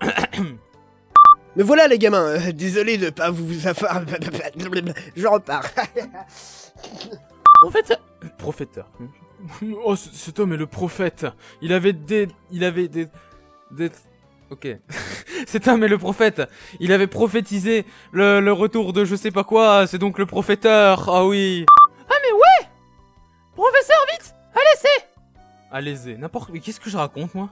[1.56, 4.02] Mais voilà les gamins, euh, désolé de pas vous avoir...
[5.16, 5.64] Je repars.
[7.64, 7.98] En fait,
[8.38, 8.88] Prophéteur.
[9.84, 11.26] Oh, cet homme est le prophète.
[11.60, 12.28] Il avait des...
[12.52, 13.08] Il avait des...
[13.72, 13.90] Des...
[14.50, 14.68] Ok.
[15.46, 16.42] Cet homme est le prophète.
[16.80, 19.86] Il avait prophétisé le, le retour de je sais pas quoi.
[19.86, 21.08] C'est donc le prophéteur.
[21.08, 21.64] Ah oui.
[22.08, 22.68] Ah mais ouais
[23.54, 25.08] Professeur, vite Allez, c'est
[25.70, 26.18] Allez-y.
[26.18, 26.50] N'importe...
[26.52, 27.50] Mais qu'est-ce que je raconte, moi?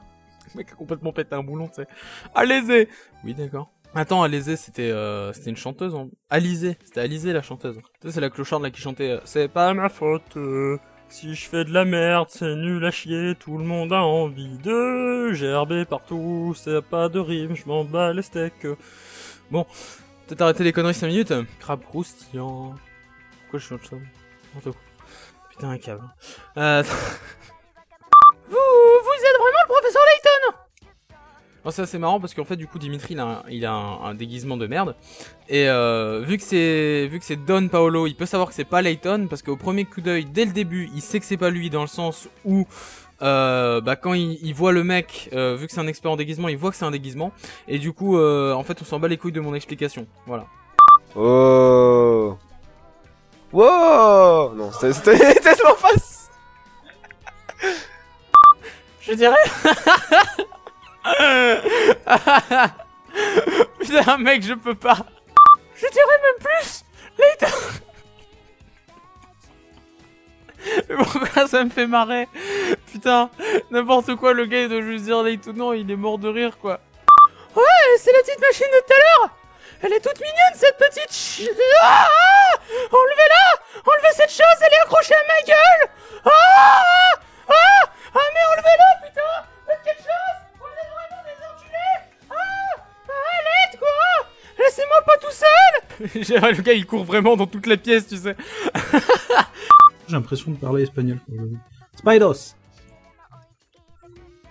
[0.55, 1.87] Le mec a complètement pété un boulon, tu sais.
[2.35, 2.89] Allez-y
[3.25, 3.71] Oui, d'accord.
[3.95, 5.95] Attends, Alizé, c'était euh, c'était une chanteuse.
[5.95, 6.09] En...
[6.29, 7.77] Alizé, c'était Alizé la chanteuse.
[8.01, 9.11] Tu sais, c'est la clocharde là qui chantait.
[9.11, 10.37] euh, c'est pas ma faute.
[10.37, 10.79] euh,
[11.09, 13.35] si je fais de la merde, c'est nul à chier.
[13.39, 16.55] Tout le monde a envie de gerber partout.
[16.57, 18.67] C'est pas de rime, je m'en bats les steaks.
[19.51, 19.65] Bon,
[20.27, 21.35] peut-être arrêter les conneries 5 minutes.
[21.61, 22.75] Crabe croustillant.
[23.43, 23.97] Pourquoi je chante ça.
[25.51, 26.03] Putain, un câble.
[26.57, 26.83] Euh,
[28.49, 30.66] Vous, vous êtes vraiment le professeur Layton
[31.67, 33.73] Non, ça c'est marrant parce qu'en fait du coup Dimitri il a un, il a
[33.73, 34.95] un, un déguisement de merde
[35.49, 38.63] et euh, vu que c'est vu que c'est Don Paolo, il peut savoir que c'est
[38.65, 41.51] pas Layton parce qu'au premier coup d'œil dès le début il sait que c'est pas
[41.51, 42.69] lui dans le sens où
[43.21, 46.17] euh, bah quand il, il voit le mec, euh, vu que c'est un expert en
[46.17, 47.33] déguisement, il voit que c'est un déguisement
[47.67, 50.47] et du coup euh, en fait on s'en bat les couilles de mon explication, voilà.
[51.17, 52.39] Oh.
[53.53, 56.31] Wow Non, c'était tellement face
[59.01, 59.35] Je dirais.
[63.81, 64.99] Putain, mec, je peux pas.
[65.75, 66.85] Je dirais même plus.
[70.89, 72.29] Mais Pourquoi ça me fait marrer?
[72.93, 73.31] Putain,
[73.71, 75.53] n'importe quoi, le gars il doit juste dire Layton.
[75.55, 76.81] Non, il est mort de rire quoi.
[77.55, 77.63] Ouais,
[77.99, 79.31] c'est la petite machine de tout à l'heure.
[79.83, 81.11] Elle est toute mignonne cette petite.
[81.13, 81.49] ch-
[81.83, 82.55] Ah, ah
[82.91, 83.61] enlevez-la
[83.93, 85.89] Enlevez cette chose, elle est accrochée à ma gueule.
[86.25, 87.13] Ah, ah,
[87.49, 87.85] ah,
[88.15, 90.39] ah mais enlevez-la putain Faites quelque chose
[94.67, 98.17] Laissez-moi pas tout seul J'ai- Le gars, il court vraiment dans toute la pièce, tu
[98.17, 98.37] sais.
[100.09, 101.19] J'ai l'impression de parler espagnol.
[101.97, 102.55] Spidos.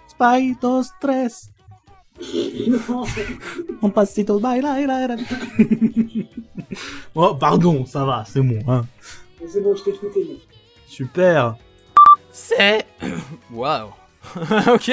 [0.08, 1.42] Spidos 3.
[3.84, 5.16] Un pasito baila, baila, baila.
[7.16, 8.86] Oh, pardon, ça va, c'est bon, hein.
[9.48, 10.12] C'est bon, je t'ai tout.
[10.88, 11.56] Super.
[12.32, 12.86] C'est...
[13.52, 13.90] Waouh
[14.74, 14.92] Ok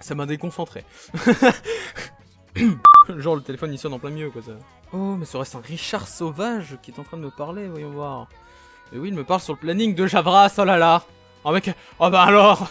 [0.00, 0.84] Ça m'a déconcentré.
[3.16, 4.52] Genre le téléphone il sonne en plein milieu quoi ça.
[4.92, 7.90] Oh mais ce reste un Richard Sauvage qui est en train de me parler, voyons
[7.90, 8.28] voir.
[8.92, 11.04] Et oui il me parle sur le planning de Javras, oh là là
[11.44, 12.68] Oh mec, oh bah alors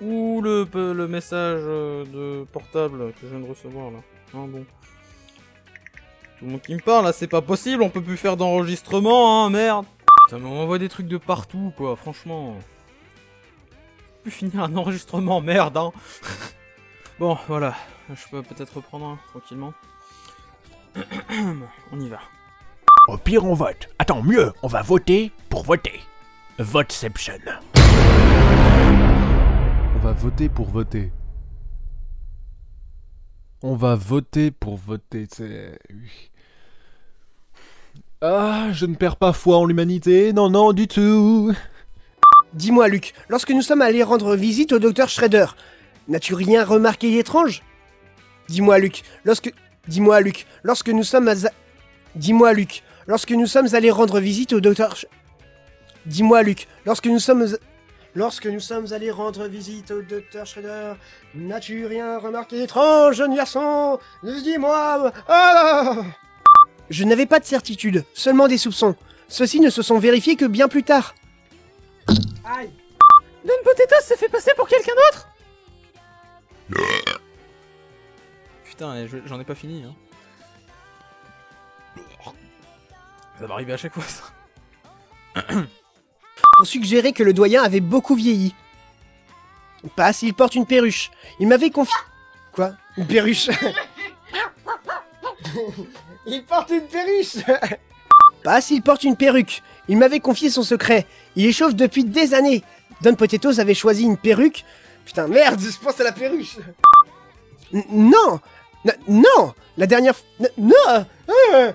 [0.00, 3.98] Ouh le, le message euh, de portable que je viens de recevoir là?
[4.34, 4.64] Ah bon.
[6.38, 9.44] Tout le monde qui me parle là, c'est pas possible, on peut plus faire d'enregistrement,
[9.44, 9.86] hein, merde.
[10.26, 12.56] Putain, mais on m'envoie des trucs de partout, quoi, franchement.
[14.22, 15.92] Plus finir un enregistrement, merde, hein.
[17.18, 17.74] bon, voilà,
[18.08, 19.74] je peux peut-être reprendre hein, tranquillement.
[21.92, 22.20] on y va.
[23.08, 23.88] Au pire, on vote.
[23.98, 26.00] Attends, mieux, on va voter pour voter.
[26.58, 27.34] Voteception.
[29.96, 31.10] On va voter pour voter.
[33.62, 35.78] On va voter pour voter, c'est...
[38.20, 41.52] Ah, je ne perds pas foi en l'humanité, non, non, du tout.
[42.54, 45.46] Dis-moi, Luc, lorsque nous sommes allés rendre visite au docteur Shredder,
[46.08, 47.62] n'as-tu rien remarqué d'étrange?
[48.48, 49.52] Dis-moi, Luc, lorsque.
[49.88, 51.28] Dis-moi, Luc, lorsque nous sommes.
[51.28, 51.34] à-
[52.14, 54.96] Dis-moi, Luc, lorsque nous sommes allés rendre visite au docteur.
[56.06, 57.46] Dis-moi, Luc, lorsque nous sommes.
[58.14, 60.92] Lorsque nous sommes allés rendre visite au docteur Shredder,
[61.34, 65.96] n'as-tu rien remarqué d'étrange, jeune garçon Dis-moi ah
[66.90, 68.94] Je n'avais pas de certitude, seulement des soupçons.
[69.28, 71.14] Ceux-ci ne se sont vérifiés que bien plus tard.
[72.44, 72.70] Aïe.
[73.44, 75.28] Don Potatoes s'est fait passer pour quelqu'un d'autre?
[78.64, 79.94] Putain, je- j'en ai pas fini, hein.
[83.38, 85.42] Ça va arriver à chaque fois, ça.
[86.56, 88.54] pour suggérer que le doyen avait beaucoup vieilli.
[89.96, 91.10] Pas s'il porte une perruche.
[91.40, 91.94] Il m'avait confié...
[92.52, 92.72] Quoi?
[92.96, 93.48] Une perruche?
[96.26, 97.36] Il porte une perruche
[98.44, 99.62] Pas s'il porte une perruque.
[99.88, 101.06] Il m'avait confié son secret.
[101.36, 102.62] Il échauffe depuis des années.
[103.00, 104.64] Don Potatoes avait choisi une perruque.
[105.04, 106.56] Putain, merde, je pense à la perruche.
[107.74, 108.40] N- non
[108.84, 111.72] N- Non La dernière n- Non Ah, ah.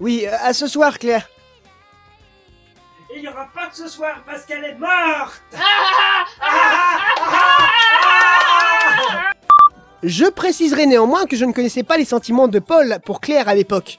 [0.00, 1.28] Oui, à ce soir, Claire.
[3.14, 5.42] Il n'y aura pas de ce soir parce qu'elle est morte
[10.02, 13.54] Je préciserai néanmoins que je ne connaissais pas les sentiments de Paul pour Claire à
[13.54, 13.98] l'époque.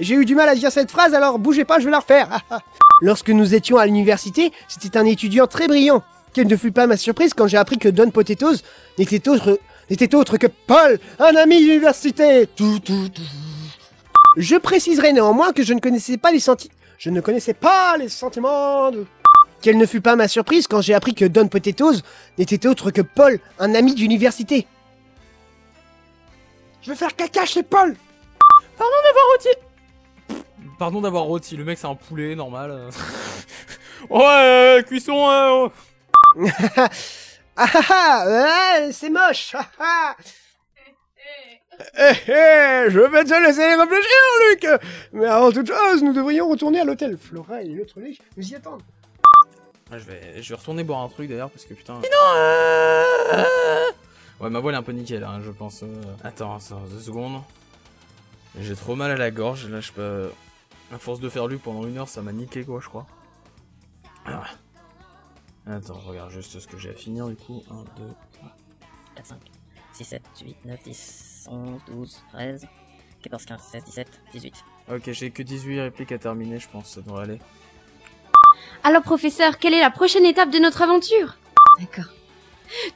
[0.00, 2.40] J'ai eu du mal à dire cette phrase, alors bougez pas, je vais la refaire.
[3.02, 6.02] Lorsque nous étions à l'université, c'était un étudiant très brillant.
[6.32, 8.62] Quelle ne fut pas ma surprise quand j'ai appris que Don Potatoes
[8.98, 9.58] n'était autre,
[9.90, 12.48] n'était autre que Paul, un ami d'université.
[14.36, 16.74] Je préciserai néanmoins que je ne connaissais pas les sentiments.
[16.96, 19.04] Je ne connaissais pas les sentiments de.
[19.62, 22.00] Quelle ne fut pas ma surprise quand j'ai appris que Don Potatoes
[22.38, 24.66] n'était autre que Paul, un ami d'université.
[26.80, 27.94] Je vais faire caca chez Paul
[28.78, 29.69] Pardon d'avoir rôti.
[30.80, 32.70] Pardon d'avoir rôti, le mec c'est un poulet, normal.
[32.70, 32.90] euh.
[34.08, 35.72] ouais, euh, cuisson, euh, oh.
[37.54, 40.16] Ah ah ah ouais, C'est moche ah, ah.
[41.98, 44.80] Eh eh, je vais te laisser réfléchir, Luc
[45.12, 47.18] Mais avant toute chose, nous devrions retourner à l'hôtel.
[47.18, 48.82] Flora et l'autre lit nous y attendent.
[49.92, 51.96] Ouais, je vais, je vais retourner boire un truc d'ailleurs parce que putain.
[51.96, 53.84] Non euh...
[54.40, 55.82] Ouais, ma voix elle est un peu nickel, hein, je pense.
[55.82, 55.88] euh.
[56.24, 57.42] Attends, attends, deux secondes.
[58.58, 60.30] J'ai trop mal à la gorge, là je peux.
[60.92, 63.06] À force de faire lui pendant une heure, ça m'a niqué quoi, je crois.
[64.26, 64.44] Ah.
[65.66, 67.62] Attends, je regarde juste ce que j'ai à finir du coup.
[67.70, 67.84] 1, 2,
[68.32, 68.56] 3.
[69.16, 69.38] 4, 5,
[69.92, 72.66] 6, 7, 8, 9, 10, 11, 12, 13,
[73.22, 74.64] 14, 15, 16, 17, 18.
[74.92, 77.38] Ok, j'ai que 18 répliques à terminer, je pense, ça devrait aller.
[78.82, 81.36] Alors, professeur, quelle est la prochaine étape de notre aventure?
[81.78, 82.12] D'accord.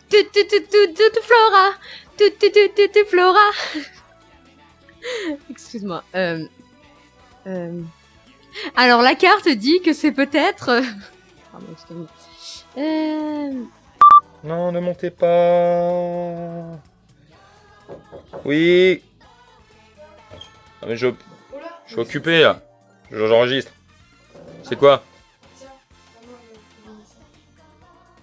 [0.09, 1.73] Tu, tu, tu, tu, tu, Flora
[2.17, 3.51] Tu, tu, tu, tu, tu, Flora
[5.51, 6.03] Excuse-moi.
[6.15, 6.47] Euh...
[7.47, 7.81] Euh...
[8.77, 10.69] Alors, la carte dit que c'est peut-être...
[10.71, 10.83] euh.
[12.77, 13.53] Euh...
[14.43, 16.77] Non, ne montez pas.
[18.45, 19.01] Oui.
[20.83, 21.07] Non mais je,
[21.87, 22.61] je suis occupé là.
[23.13, 23.71] Je- J'enregistre.
[24.65, 25.05] C'est quoi?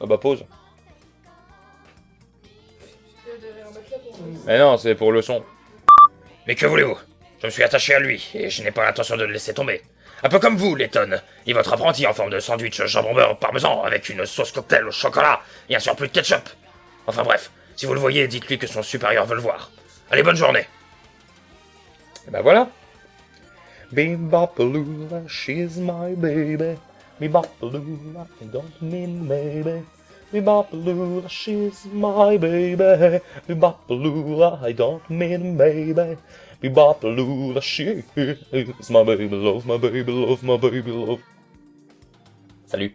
[0.01, 0.43] Ah bah pause.
[4.45, 5.43] Mais non, c'est pour le son.
[6.45, 6.97] Mais que voulez-vous?
[7.41, 9.81] Je me suis attaché à lui, et je n'ai pas l'intention de le laisser tomber.
[10.21, 13.81] Un peu comme vous, Letton, et votre apprenti en forme de sandwich jambon beurre parmesan
[13.81, 16.47] avec une sauce cocktail au chocolat et un surplus de ketchup.
[17.07, 19.71] Enfin bref, si vous le voyez, dites-lui que son supérieur veut le voir.
[20.11, 20.67] Allez, bonne journée.
[22.27, 22.69] Et bah voilà.
[25.27, 26.77] She's my baby.
[27.19, 29.83] I don't mean maybe.
[31.27, 33.19] She's my baby.
[34.63, 36.17] I don't mean maybe.
[36.61, 41.21] She is my baby love, my baby love, my baby love.
[42.67, 42.91] Salut.